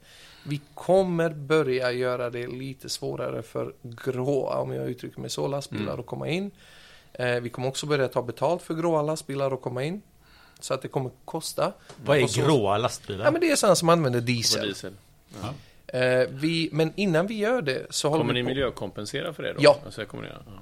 [0.48, 5.82] Vi kommer börja göra det lite svårare för gråa, om jag uttrycker mig så, lastbilar
[5.92, 6.00] Mm.
[6.00, 6.50] att komma in.
[7.12, 10.02] Eh, vi kommer också börja ta betalt för gråa lastbilar att komma in.
[10.60, 11.72] Så att det kommer kosta.
[12.04, 13.24] Vad är så- gråa lastbilar?
[13.24, 14.66] Ja, men det är sådana som använder diesel.
[14.66, 14.92] diesel.
[15.42, 15.54] Ja.
[15.98, 18.48] Eh, vi, men innan vi gör det så håller Kommer vi ni på...
[18.48, 19.58] miljökompensera för det då?
[19.62, 19.76] Ja.
[19.84, 20.52] Alltså, kommer ni, ja.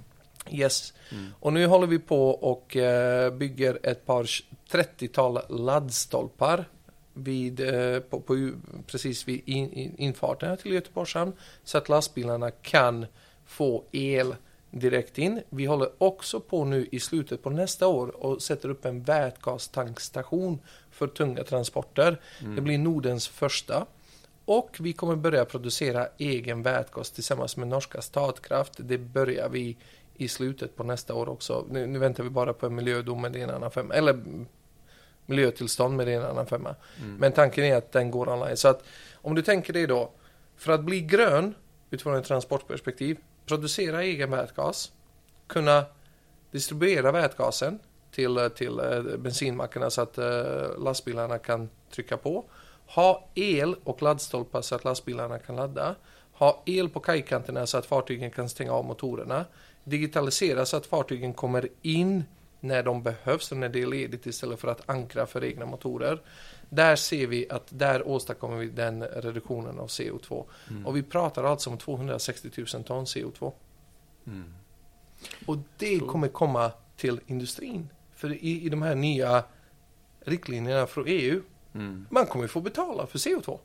[0.50, 0.92] Yes.
[1.40, 4.24] Och nu håller vi på och eh, bygger ett par
[4.70, 6.64] 30-tal laddstolpar
[7.14, 8.50] vid, eh, på, på,
[8.86, 11.32] precis vid in, in, infarten till Göteborgs hamn
[11.64, 13.06] så att lastbilarna kan
[13.46, 14.34] få el
[14.70, 15.42] direkt in.
[15.50, 20.58] Vi håller också på nu i slutet på nästa år och sätter upp en vätgastankstation
[20.90, 22.20] för tunga transporter.
[22.56, 23.86] Det blir Nordens första.
[24.44, 28.72] Och vi kommer börja producera egen vätgas tillsammans med norska Statkraft.
[28.78, 29.76] Det börjar vi
[30.14, 31.66] i slutet på nästa år också.
[31.70, 33.94] Nu, nu väntar vi bara på en miljödom med det är en annan femma.
[33.94, 34.46] Eller mm,
[35.26, 36.74] miljötillstånd med det är en annan femma.
[37.18, 38.56] Men tanken är att den går online.
[38.56, 40.10] Så att om du tänker dig då,
[40.56, 41.54] för att bli grön
[41.90, 44.92] utifrån ett transportperspektiv, producera egen vätgas,
[45.46, 45.84] kunna
[46.50, 47.78] distribuera vätgasen
[48.10, 52.44] till, till eh, bensinmackarna så att eh, lastbilarna kan trycka på.
[52.86, 55.94] Ha el och laddstolpar så att lastbilarna kan ladda.
[56.32, 59.44] Ha el på kajkanterna så att fartygen kan stänga av motorerna.
[59.84, 62.24] Digitalisera så att fartygen kommer in
[62.64, 66.22] när de behövs och när det är ledigt istället för att ankra för egna motorer.
[66.70, 70.44] Där ser vi att där åstadkommer vi den reduktionen av CO2.
[70.84, 73.52] Och vi pratar alltså om 260 000 ton CO2.
[75.46, 77.88] Och det Så- kommer komma till industrin.
[78.14, 79.44] För i, i de här nya
[80.20, 81.42] riktlinjerna från EU,
[81.74, 82.06] Mm.
[82.10, 83.58] man kommer få betala för CO2.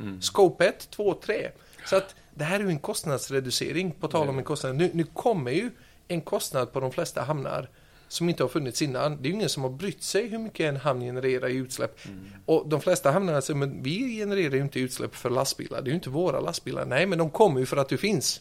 [0.00, 0.22] Mm.
[0.22, 1.50] Scope 1, 2, 3.
[1.86, 4.76] Så att det här är ju en kostnadsreducering, på tal om en kostnad.
[4.76, 5.70] Nu, nu kommer ju
[6.08, 7.68] en kostnad på de flesta hamnar
[8.08, 9.22] som inte har funnits innan.
[9.22, 11.98] Det är ju ingen som har brytt sig hur mycket en hamn genererar i utsläpp.
[12.46, 15.82] Och de flesta hamnarna säger, men vi genererar ju inte utsläpp för lastbilar.
[15.82, 16.84] Det är ju inte våra lastbilar.
[16.84, 18.40] Nej, men de kommer ju för att du finns.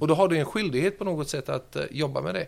[0.00, 2.46] Och då har du en skyldighet på något sätt att eh, jobba med det.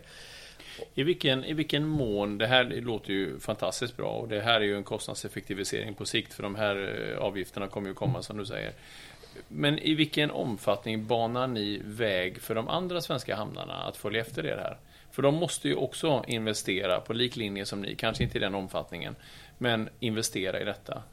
[0.95, 4.65] I vilken, I vilken mån, det här låter ju fantastiskt bra och det här är
[4.65, 8.45] ju en kostnadseffektivisering på sikt för de här eh, avgifterna kommer ju komma som du
[8.45, 8.71] säger.
[9.47, 14.45] Men i vilken omfattning banar ni väg för de andra svenska hamnarna att följa efter
[14.45, 14.77] er här?
[15.17, 18.55] För de måste ju också investera på lik linje som ni, kanske inte i den
[18.55, 19.15] omfattningen,
[19.57, 21.03] men investera i detta.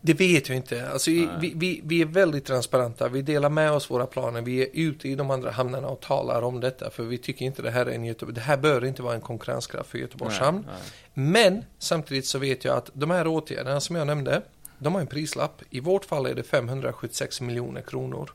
[0.00, 0.88] Det vet jag inte.
[0.90, 3.08] Alltså, vi, vi, vi är väldigt transparenta.
[3.08, 4.42] Vi delar med oss våra planer.
[4.42, 6.90] Vi är ute i de andra hamnarna och talar om detta.
[6.90, 8.34] För vi tycker inte det här är en Göteborg.
[8.34, 10.64] Det här bör inte vara en konkurrenskraft för Göteborgs hamn.
[10.66, 10.76] Nej.
[11.14, 14.42] Men samtidigt så vet jag att de här åtgärderna som jag nämnde,
[14.78, 15.62] de har en prislapp.
[15.70, 18.30] I vårt fall är det 576 miljoner kronor.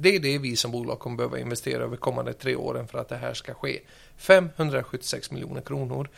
[0.00, 3.08] Det är det vi som bolag kommer behöva investera över kommande tre åren för att
[3.08, 3.80] det här ska ske.
[4.16, 6.08] 576 miljoner kronor.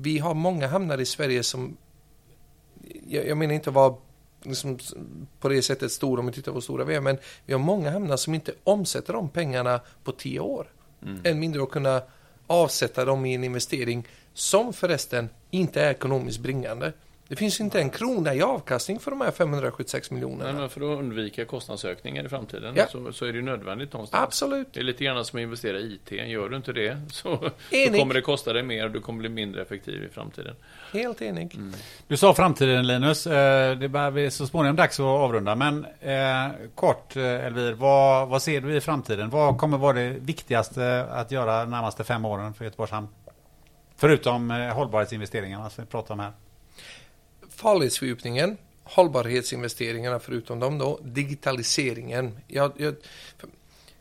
[0.00, 1.76] Vi har många hamnar i Sverige som,
[3.06, 3.96] jag, jag menar inte vara
[4.42, 4.78] liksom,
[5.40, 7.60] på det sättet stora om vi tittar på hur stora vi är, men vi har
[7.60, 10.66] många hamnar som inte omsätter de pengarna på tio år.
[11.24, 12.02] Än mindre att kunna
[12.46, 16.92] avsätta dem i en investering som förresten inte är ekonomiskt bringande.
[17.28, 20.44] Det finns inte en krona i avkastning för de här 576 miljonerna.
[20.44, 22.86] Nej, men för att undvika kostnadsökningar i framtiden Ja.
[22.90, 24.22] så, så är det ju nödvändigt någonstans.
[24.24, 24.68] Absolut.
[24.72, 26.12] Det är lite grann som att investera i IT.
[26.12, 28.00] Gör du inte det så, så Enig.
[28.00, 30.54] kommer det kosta dig mer och du kommer bli mindre effektiv i framtiden.
[30.92, 31.58] Helt enig.
[32.08, 35.54] Du sa framtiden Linus, Eh, det börjar bli så småningom dags att avrunda.
[35.54, 39.30] Men eh, kort eh, Elvir, vad, vad ser du i framtiden?
[39.30, 43.08] Vad kommer vara det viktigaste att göra de närmaste fem åren för Göteborgs hamn?
[43.96, 46.32] Förutom eh, hållbarhetsinvesteringarna som vi pratar om här.
[47.56, 52.38] Farledsfördjupningen, hållbarhetsinvesteringarna förutom dem då, digitaliseringen.
[52.48, 52.94] Jag, jag,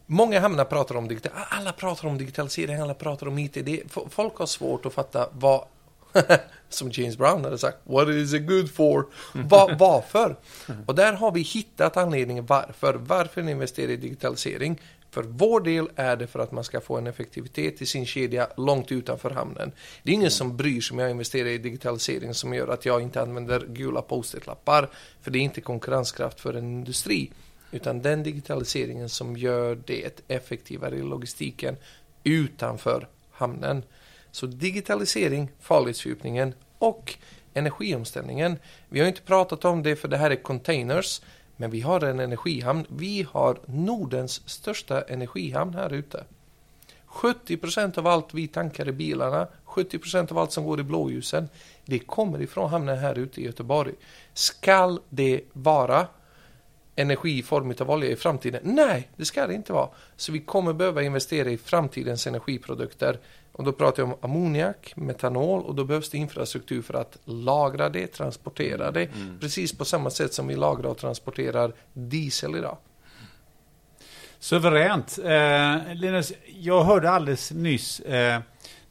[0.05, 3.53] många hamnar pratar om digital, alla pratar om digitalisering, alla pratar om IT.
[3.53, 5.65] Det, folk har svårt att fatta vad,
[6.69, 9.05] som James Brown hade sagt, what is it good for?
[9.33, 10.35] Va, varför?
[10.85, 12.93] Och där har vi hittat anledningen varför.
[12.93, 14.79] Varför investera i digitalisering?
[15.13, 18.47] För vår del är det för att man ska få en effektivitet i sin kedja
[18.57, 19.71] långt utanför hamnen.
[20.03, 23.01] Det är ingen som bryr sig om jag investerar i digitalisering som gör att jag
[23.01, 24.89] inte använder gula post-it-lappar.
[25.21, 27.31] För det är inte konkurrenskraft för en industri.
[27.71, 31.77] Utan den digitaliseringen som gör det effektivare i logistiken
[32.23, 33.83] utanför hamnen.
[34.33, 37.15] Så digitalisering, farledsfördjupningen och
[37.53, 38.59] energiomställningen.
[38.89, 41.21] Vi har inte pratat om det för det här är containers.
[41.57, 42.85] Men vi har en energihamn.
[42.89, 46.23] Vi har Nordens största energihamn här ute.
[47.05, 50.83] 70 procent av allt vi tankar i bilarna, 70 procent av allt som går i
[50.83, 51.49] blåljusen,
[51.85, 53.93] det kommer ifrån hamnen här ute i Göteborg.
[54.33, 56.07] Skall det vara
[56.95, 58.61] energi i form av olja i framtiden?
[58.63, 59.89] Nej, det ska det inte vara.
[60.15, 63.19] Så vi kommer behöva investera i framtidens energiprodukter.
[63.55, 67.89] Och då pratar jag om ammoniak, metanol och då behövs det infrastruktur för att lagra
[67.89, 69.09] det, transportera det.
[69.39, 72.77] Precis på samma sätt som vi lagrar och transporterar diesel idag.
[74.39, 75.19] Suveränt.
[75.23, 78.39] Eh, Linus, jag hörde alldeles nyss, eh,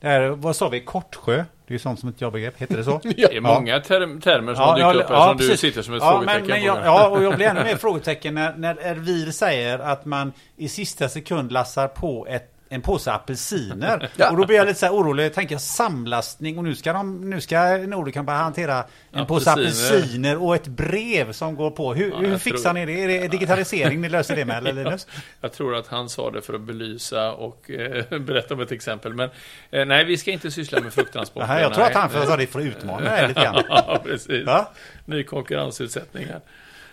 [0.00, 1.36] det här, vad sa vi, Kortsjö?
[1.36, 3.00] Det är ju sånt som ett jobbegrepp, heter det så?
[3.16, 5.60] Det är många term termer som har dykt upp här som du precis.
[5.60, 6.66] sitter som ett ja, frågetecken men, men på.
[6.66, 6.84] jag, nu.
[6.84, 11.08] Ja, och jag blir ännu mer frågetecken när, när Ervir säger att man i sista
[11.08, 14.10] sekund lassar på ett, en påse apelsiner.
[14.16, 14.30] Ja.
[14.30, 15.34] Och då blir jag lite så här orolig.
[15.34, 19.96] Tänker jag samlastning och nu ska, de, nu ska Nordicon bara hantera en påse Apelsiner.
[19.98, 21.94] apelsiner och ett brev som går på.
[21.94, 23.02] Hur, Ja, hur fixar tror- ni det?
[23.04, 25.06] Är det digitalisering ni löser det med eller Linus?
[25.40, 29.14] Jag tror att han sa det för att belysa och eh, berätta om ett exempel.
[29.14, 29.30] Men
[29.70, 31.60] eh, nej, vi ska inte syssla med frukttransporter.
[31.60, 33.62] Jag tror att han sa det för att utmana dig lite grann.
[33.68, 34.46] Ja, precis.
[34.46, 34.68] Va?
[35.04, 36.40] Ny konkurrensutsättning här.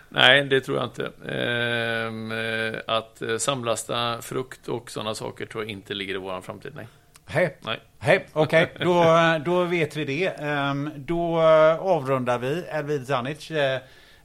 [0.09, 1.11] Nej, det tror jag inte.
[1.35, 6.41] Ehm, eh, att eh, samlasta frukt och sådana saker tror jag inte ligger i vår
[6.41, 6.71] framtid.
[6.75, 6.87] Nej.
[7.25, 7.57] Hej.
[7.61, 7.79] Nej.
[7.99, 9.05] Hej, okej, då,
[9.45, 10.27] då vet vi det.
[10.27, 12.63] Ehm, Då eh, avrundar vi.
[12.69, 13.79] Elvid Zanic, eh,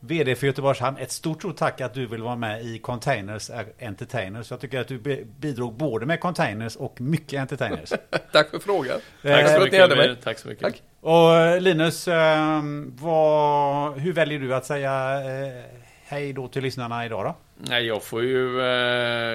[0.06, 0.96] VD för Göteborgs Hamn.
[1.00, 3.50] Ett stort, stort tack att du vill vara med i Containers
[3.80, 4.50] Entertainers.
[4.50, 7.92] Jag tycker att du bi- bidrog både med Containers och mycket Entertainers.
[8.32, 8.98] Tack för frågan.
[9.22, 9.96] Tack Eh, så att ni mycket.
[9.96, 10.16] mig.
[10.24, 10.62] Tack så mycket.
[10.64, 10.82] Tack.
[11.00, 15.62] Och eh, Linus, ehm, vad, hur väljer du att säga eh,
[16.04, 17.36] hej då till lyssnarna idag då?
[17.70, 18.60] Nej, jag får ju...
[18.60, 18.66] Eh,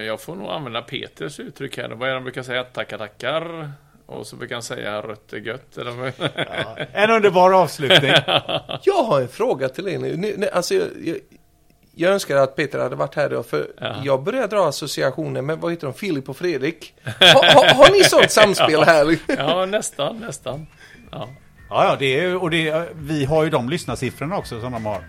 [0.06, 1.90] jag får nog använda Peters uttryck här.
[1.90, 2.64] Vad är det han brukar säga?
[2.64, 3.72] Tackar, tackar.
[4.10, 5.78] Och så brukar han säga rött är gött.
[5.78, 6.12] Eller vad?
[6.94, 8.12] En underbar avslutning.
[8.84, 10.50] Jag har en fråga till er nu.
[10.54, 11.18] Alltså, jag, jag,
[11.96, 13.96] jag önskar att Peter hade varit här då, för Ja.
[14.06, 16.94] jag börjar dra associationer med, vad heter de, Filip och Fredrik.
[17.20, 19.18] Ha, ha, har ni sånt samspel här?
[19.38, 20.68] ja, nästan, nästan.
[21.12, 21.30] Ja.
[21.70, 25.04] Ja, ja, det är, och det, vi har ju de lyssnarsiffrorna också som de har.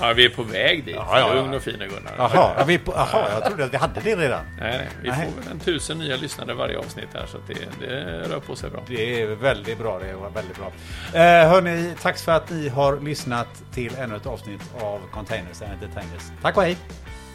[0.00, 0.94] ja, vi är på väg dit.
[0.98, 1.34] Ja, ja.
[1.34, 2.14] Lugn och fin Gunnar.
[2.18, 4.44] Jaha, ja, vi är på, jaha, jag trodde att vi hade det redan.
[4.60, 4.88] Nej, nej.
[5.02, 5.28] Vi Nej.
[5.44, 8.82] får en tusen nya lyssnare varje avsnitt här, så det, det rör på sig bra.
[8.86, 9.98] Det är väldigt bra.
[9.98, 10.72] Det var väldigt bra.
[11.20, 15.72] Eh, hörni, tack för att ni har lyssnat till ännu ett avsnitt av Containers and
[15.72, 16.22] Entertainers.
[16.42, 16.76] Tack och hej!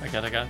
[0.01, 0.45] Tackar, tackar.